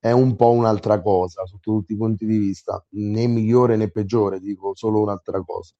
[0.00, 4.40] è un po' un'altra cosa sotto tutti i punti di vista, né migliore né peggiore,
[4.40, 5.74] dico solo un'altra cosa.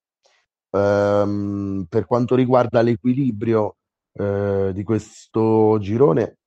[0.73, 3.77] Ehm, per quanto riguarda l'equilibrio
[4.21, 6.39] eh, di questo girone,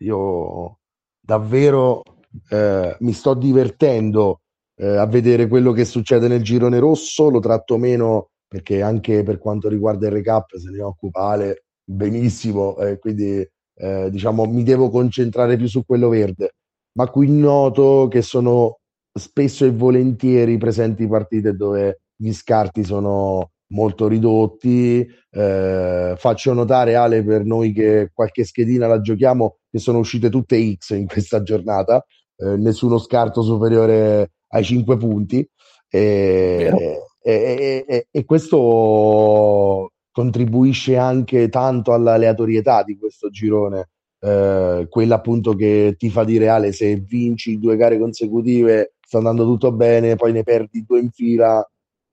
[0.00, 0.78] io
[1.18, 2.02] davvero
[2.50, 4.42] eh, mi sto divertendo
[4.76, 9.38] eh, a vedere quello che succede nel girone rosso, lo tratto meno perché anche per
[9.38, 14.90] quanto riguarda il recap se ne occupa Ale benissimo, eh, quindi eh, diciamo mi devo
[14.90, 16.54] concentrare più su quello verde,
[16.98, 18.78] ma qui noto che sono
[19.18, 25.06] spesso e volentieri presenti partite dove gli scarti sono molto ridotti.
[25.30, 30.74] Eh, faccio notare, Ale, per noi che qualche schedina la giochiamo, che sono uscite tutte
[30.76, 32.04] X in questa giornata,
[32.36, 35.48] eh, nessuno scarto superiore ai 5 punti.
[35.90, 43.90] E, e, e, e, questo contribuisce anche tanto all'aleatorietà di questo girone,
[44.20, 49.44] eh, quella appunto che ti fa dire Ale se vinci due gare consecutive sta andando
[49.44, 51.66] tutto bene, poi ne perdi due in fila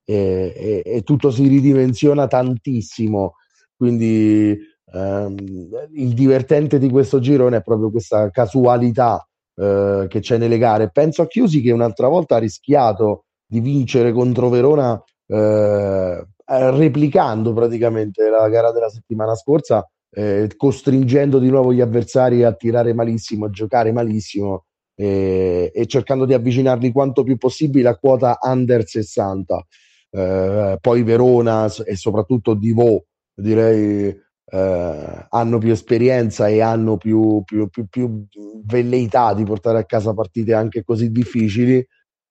[0.06, 3.36] e, e tutto si ridimensiona tantissimo.
[3.76, 4.58] Quindi
[4.94, 5.36] ehm,
[5.94, 10.92] il divertente di questo girone è proprio questa casualità eh, che c'è nelle gare.
[10.92, 18.30] Penso a Chiusi che un'altra volta ha rischiato di vincere contro Verona eh, replicando praticamente
[18.30, 23.50] la gara della settimana scorsa, eh, costringendo di nuovo gli avversari a tirare malissimo, a
[23.50, 29.66] giocare malissimo e, e cercando di avvicinarli quanto più possibile a quota under 60.
[30.16, 34.08] Eh, poi Verona e soprattutto Divo direi
[34.46, 38.26] eh, hanno più esperienza e hanno più, più, più, più
[38.64, 41.86] velleità di portare a casa partite anche così difficili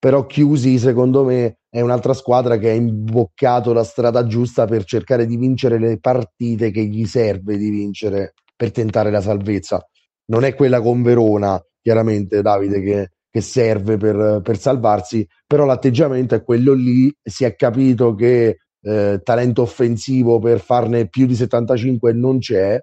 [0.05, 5.25] però Chiusi secondo me è un'altra squadra che ha imboccato la strada giusta per cercare
[5.25, 9.83] di vincere le partite che gli serve di vincere per tentare la salvezza.
[10.27, 16.37] Non è quella con Verona, chiaramente Davide, che, che serve per, per, salvarsi, però l'atteggiamento
[16.37, 22.13] è quello lì, si è capito che eh, talento offensivo per farne più di 75
[22.13, 22.81] non c'è,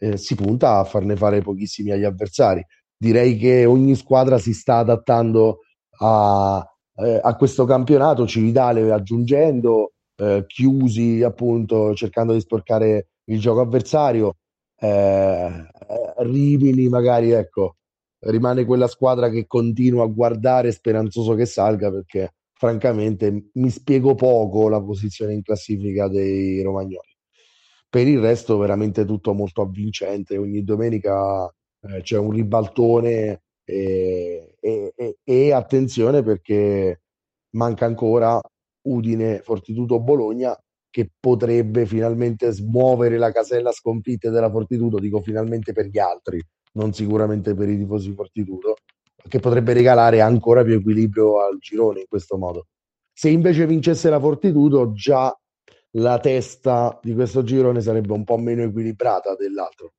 [0.00, 2.66] eh, si punta a farne fare pochissimi agli avversari.
[2.96, 5.60] Direi che ogni squadra si sta adattando
[6.00, 6.60] a,
[6.96, 14.34] eh, a questo campionato, Cividale aggiungendo, eh, chiusi appunto cercando di sporcare il gioco avversario,
[14.80, 15.64] eh,
[16.16, 17.76] Rimini magari ecco,
[18.24, 24.68] rimane quella squadra che continua a guardare speranzoso che salga perché francamente mi spiego poco
[24.68, 27.08] la posizione in classifica dei romagnoli.
[27.88, 34.92] Per il resto veramente tutto molto avvincente, ogni domenica eh, c'è un ribaltone e, e,
[34.94, 37.02] e, e attenzione perché
[37.50, 38.40] manca ancora
[38.82, 40.56] Udine, Fortitudo, Bologna
[40.88, 46.40] che potrebbe finalmente smuovere la casella sconfitte della Fortitudo, dico finalmente per gli altri,
[46.72, 48.76] non sicuramente per i tifosi Fortitudo,
[49.28, 52.66] che potrebbe regalare ancora più equilibrio al girone in questo modo.
[53.12, 55.36] Se invece vincesse la Fortitudo, già
[55.96, 59.92] la testa di questo girone sarebbe un po' meno equilibrata dell'altro.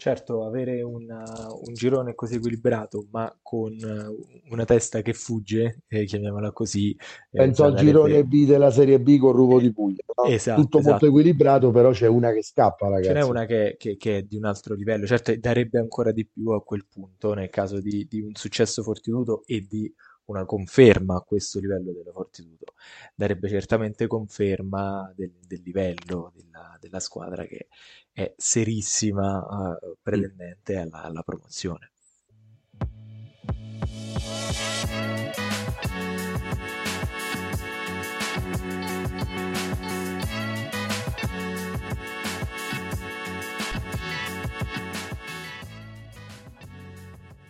[0.00, 1.22] Certo, avere una,
[1.52, 6.92] un girone così equilibrato, ma con uh, una testa che fugge, eh, chiamiamola così.
[6.92, 6.96] eh,
[7.34, 7.84] Penso al darebbe...
[7.92, 10.02] girone B della Serie B con Ruvo di Puglia.
[10.16, 10.24] no?
[10.24, 11.06] Esatto, Tutto molto esatto.
[11.06, 13.28] equilibrato, però c'è una che scappa, Ce n'è ragazzi.
[13.28, 16.62] una che, che- che è di un altro livello, certo darebbe ancora di più a
[16.62, 19.92] quel punto nel caso di, di un successo fortitudo e di
[20.30, 22.74] una conferma a questo livello della Fortitudo.
[23.14, 27.68] Darebbe certamente conferma del, del livello della, della squadra che
[28.12, 31.90] è serissima, eh, pretendente alla, alla promozione.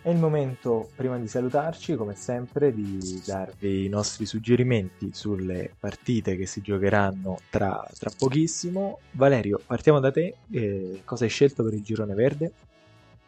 [0.03, 6.35] È il momento, prima di salutarci, come sempre, di darvi i nostri suggerimenti sulle partite
[6.37, 8.97] che si giocheranno tra, tra pochissimo.
[9.11, 10.37] Valerio, partiamo da te.
[10.49, 12.51] Eh, cosa hai scelto per il girone verde?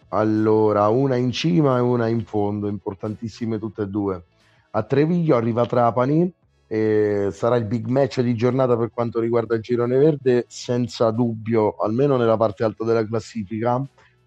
[0.09, 4.23] Allora, una in cima e una in fondo, importantissime tutte e due.
[4.71, 6.33] A Treviglio arriva Trapani
[6.65, 11.75] e sarà il big match di giornata per quanto riguarda il girone verde, senza dubbio,
[11.75, 13.79] almeno nella parte alta della classifica.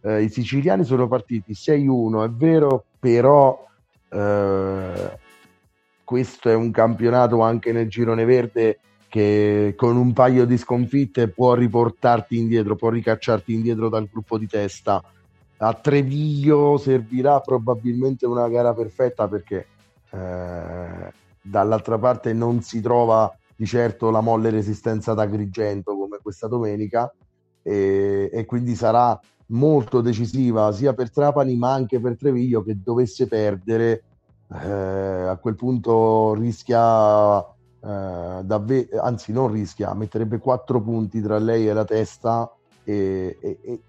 [0.07, 3.67] Eh, I siciliani sono partiti 6-1, è vero, però
[4.09, 5.19] eh,
[6.05, 8.79] questo è un campionato anche nel girone verde
[9.09, 14.47] che con un paio di sconfitte può riportarti indietro, può ricacciarti indietro dal gruppo di
[14.47, 15.03] testa.
[15.59, 19.67] A Treviglio servirà probabilmente una gara perfetta perché
[20.11, 26.47] eh, dall'altra parte non si trova di certo la molle resistenza da Agrigento come questa
[26.47, 27.13] domenica
[27.63, 33.27] e, e, quindi sarà molto decisiva sia per Trapani ma anche per Treviglio che dovesse
[33.27, 34.03] perdere
[34.53, 41.69] eh, a quel punto rischia eh, davvero anzi non rischia metterebbe quattro punti tra lei
[41.69, 42.51] e la testa
[42.83, 43.81] e, e, e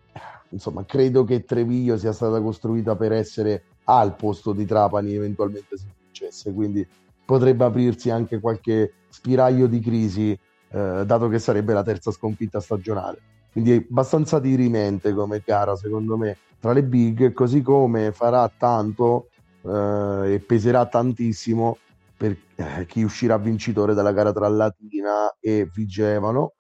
[0.49, 5.85] insomma credo che Treviglio sia stata costruita per essere al posto di Trapani eventualmente se
[6.03, 6.87] vincesse quindi
[7.27, 13.19] potrebbe aprirsi anche qualche spiraglio di crisi, eh, dato che sarebbe la terza sconfitta stagionale.
[13.57, 19.29] Quindi è abbastanza dirimente come gara, secondo me, tra le big, così come farà tanto
[19.63, 21.79] eh, e peserà tantissimo
[22.15, 26.53] per eh, chi uscirà vincitore dalla gara tra Latina e Vigevano.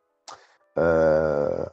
[0.73, 1.71] Eh,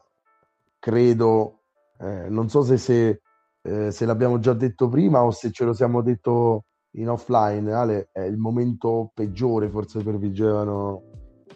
[0.78, 1.60] credo,
[2.00, 3.22] eh, non so se, se,
[3.62, 6.64] eh, se l'abbiamo già detto prima o se ce lo siamo detto
[6.96, 11.00] in offline, Ale, è il momento peggiore forse per Vigevano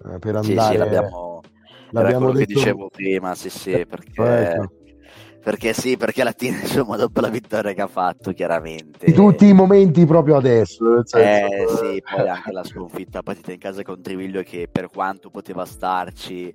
[0.06, 0.68] eh, per andare.
[0.68, 1.28] Sì, sì, l'abbiamo,
[1.91, 2.47] l'abbiamo detto...
[2.47, 4.51] che dicevo prima, sì, sì, perché...
[4.51, 4.72] Ecco.
[5.41, 9.07] Perché sì, perché alla fine, insomma, dopo la vittoria che ha fatto, chiaramente.
[9.07, 11.03] Di tutti i momenti proprio adesso.
[11.05, 11.16] Senso...
[11.16, 15.64] Eh sì, poi anche la sconfitta partita in casa con Triviglio che per quanto poteva
[15.64, 16.55] starci,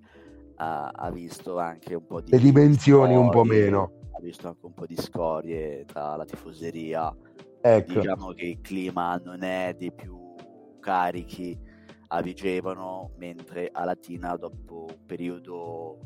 [0.57, 2.31] ha, ha visto anche un po' di...
[2.31, 3.91] Le dimensioni scorie, un po' meno.
[4.11, 7.15] Ha visto anche un po' di scorie tra la tifoseria
[7.65, 8.01] Ecco.
[8.01, 10.19] Diciamo che il clima non è dei più
[10.81, 11.57] carichi
[12.13, 15.97] a Vigevano, mentre a Latina dopo un periodo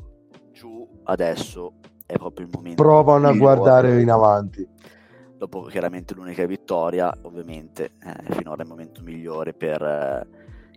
[0.52, 1.74] giù, adesso
[2.06, 2.82] è proprio il momento.
[2.82, 4.66] Provano a guardare in avanti.
[5.36, 10.26] Dopo chiaramente l'unica vittoria, ovviamente, eh, finora è il momento migliore per eh,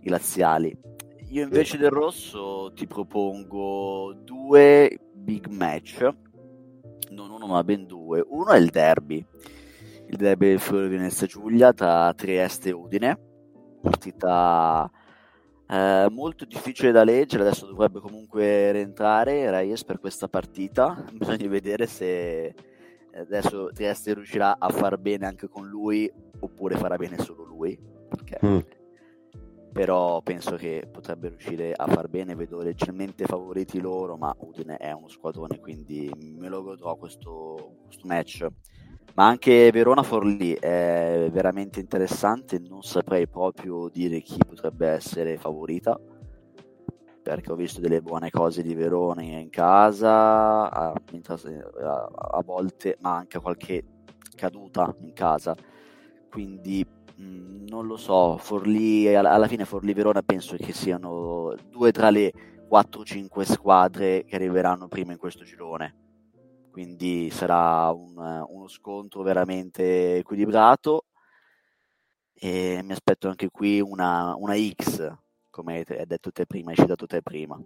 [0.02, 0.76] i laziali.
[1.30, 6.06] Io invece del rosso ti propongo due big match,
[7.10, 8.22] non uno ma ben due.
[8.28, 9.26] Uno è il derby
[10.12, 13.18] il derby del Friuli Venezia Giulia tra Trieste e Udine.
[13.80, 14.90] Partita
[15.72, 21.02] eh, molto difficile da leggere, adesso dovrebbe comunque rientrare Reyes per questa partita.
[21.12, 22.54] Bisogna vedere se
[23.14, 27.78] adesso Trieste riuscirà a far bene anche con lui oppure farà bene solo lui.
[28.08, 28.38] Perché...
[28.44, 28.58] Mm.
[29.72, 34.92] Però penso che potrebbe riuscire a far bene, vedo leggermente favoriti loro, ma Udine è
[34.92, 38.46] uno squadrone, quindi me lo godrò questo, questo match
[39.14, 45.98] ma anche Verona Forlì è veramente interessante, non saprei proprio dire chi potrebbe essere favorita,
[47.22, 53.38] perché ho visto delle buone cose di Verona in casa, a, a, volte, ma anche
[53.38, 53.84] qualche
[54.34, 55.54] caduta in casa,
[56.30, 56.84] quindi
[57.16, 62.32] mh, mm, non lo so, Forlì, alla fine Forlì-Verona penso che siano due tra le
[62.70, 66.01] 4-5 squadre che arriveranno prima in questo girone
[66.72, 71.04] quindi sarà un, uno scontro veramente equilibrato
[72.32, 75.14] e mi aspetto anche qui una, una X,
[75.50, 77.60] come hai detto te prima, hai citato te prima.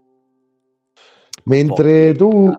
[1.45, 2.53] Mentre tu,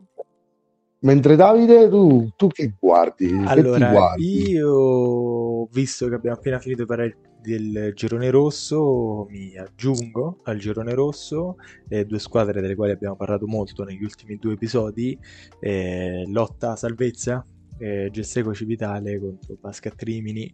[1.00, 3.32] mentre Davide, tu, tu che guardi?
[3.46, 4.50] Allora, che guardi?
[4.50, 10.94] io, visto che abbiamo appena finito di parlare del girone rosso mi aggiungo al girone
[10.94, 11.56] rosso
[11.88, 15.18] eh, due squadre delle quali abbiamo parlato molto negli ultimi due episodi
[15.62, 17.46] eh, lotta salvezza
[17.78, 20.54] eh, Gesseco Civitale contro Basket Rimini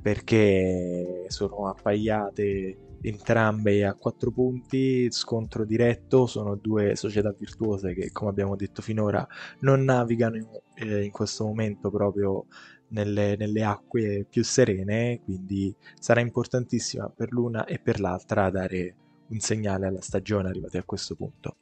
[0.00, 8.30] perché sono appaiate entrambe a quattro punti scontro diretto sono due società virtuose che come
[8.30, 9.26] abbiamo detto finora
[9.60, 12.46] non navigano in, eh, in questo momento proprio
[12.88, 18.96] nelle, nelle, acque più serene, quindi sarà importantissima per l'una e per l'altra dare
[19.28, 21.56] un segnale alla stagione arrivati a questo punto.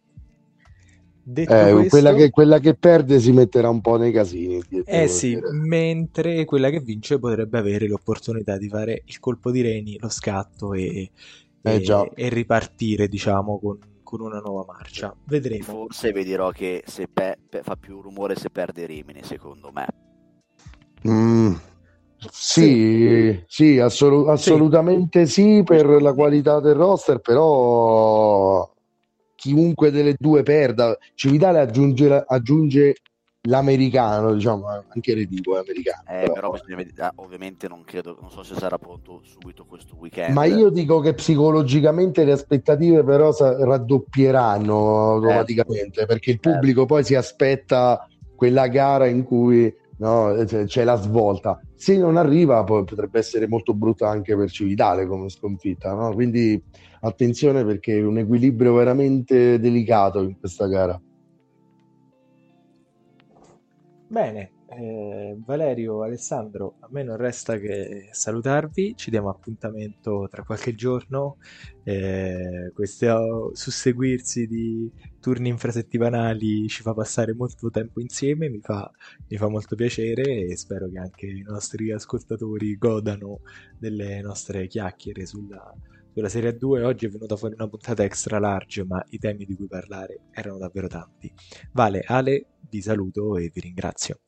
[1.33, 4.61] Detto eh, questo, quella, che, quella, che, perde si metterà un po' nei casini.
[4.85, 5.53] Eh sì, dire.
[5.53, 10.73] mentre quella che vince potrebbe avere l'opportunità di fare il colpo di reni, lo scatto
[10.73, 11.13] e,
[11.63, 15.15] eh, e, e ripartire, diciamo, con, con, una nuova marcia.
[15.25, 15.63] Vedremo.
[15.63, 19.87] Forse vi dirò che se pe- pe- fa più rumore se perde Rimini, secondo me.
[21.07, 21.55] Mm,
[22.29, 25.59] sì, sì, assolu- assolutamente sì.
[25.59, 28.69] sì per la qualità del roster, però
[29.41, 32.95] chiunque delle due perda, Civitale aggiunge, aggiunge
[33.45, 36.03] l'americano, diciamo, anche Redivo è americano.
[36.09, 40.35] Eh, però, però ah, ovviamente non credo, non so se sarà pronto subito questo weekend.
[40.35, 46.87] Ma io dico che psicologicamente le aspettative però raddoppieranno automaticamente, eh, perché il pubblico eh.
[46.87, 51.61] poi si aspetta quella gara in cui no, c'è la svolta.
[51.75, 56.13] Se non arriva potrebbe essere molto brutta anche per Civitale come sconfitta, no?
[56.13, 56.63] quindi
[57.01, 61.01] attenzione perché è un equilibrio veramente delicato in questa gara.
[64.09, 70.75] Bene, eh, Valerio, Alessandro, a me non resta che salutarvi, ci diamo appuntamento tra qualche
[70.75, 71.39] giorno,
[71.83, 78.89] eh, questo susseguirsi di turni infrasettimanali ci fa passare molto tempo insieme, mi fa,
[79.29, 83.41] mi fa molto piacere e spero che anche i nostri ascoltatori godano
[83.79, 85.75] delle nostre chiacchiere sulla,
[86.13, 89.57] sulla Serie 2 oggi è venuta fuori una puntata extra large, ma i temi di
[89.57, 91.33] cui parlare erano davvero tanti.
[91.73, 94.21] Vale, Ale, vi saluto e vi ringrazio.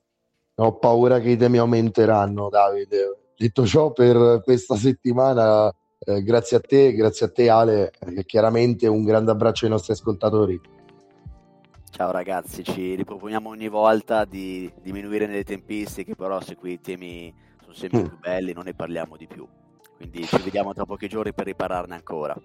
[0.62, 3.32] Ho paura che i temi aumenteranno, Davide.
[3.36, 8.86] Detto ciò, per questa settimana, eh, grazie a te, grazie a te Ale, e chiaramente
[8.86, 10.60] un grande abbraccio ai nostri ascoltatori.
[11.90, 17.74] Ciao ragazzi, ci riproponiamo ogni volta di diminuire nelle tempistiche, però se quei temi sono
[17.74, 18.06] sempre mm.
[18.06, 19.44] più belli non ne parliamo di più.
[19.96, 22.36] Quindi ci vediamo tra pochi giorni per ripararne ancora.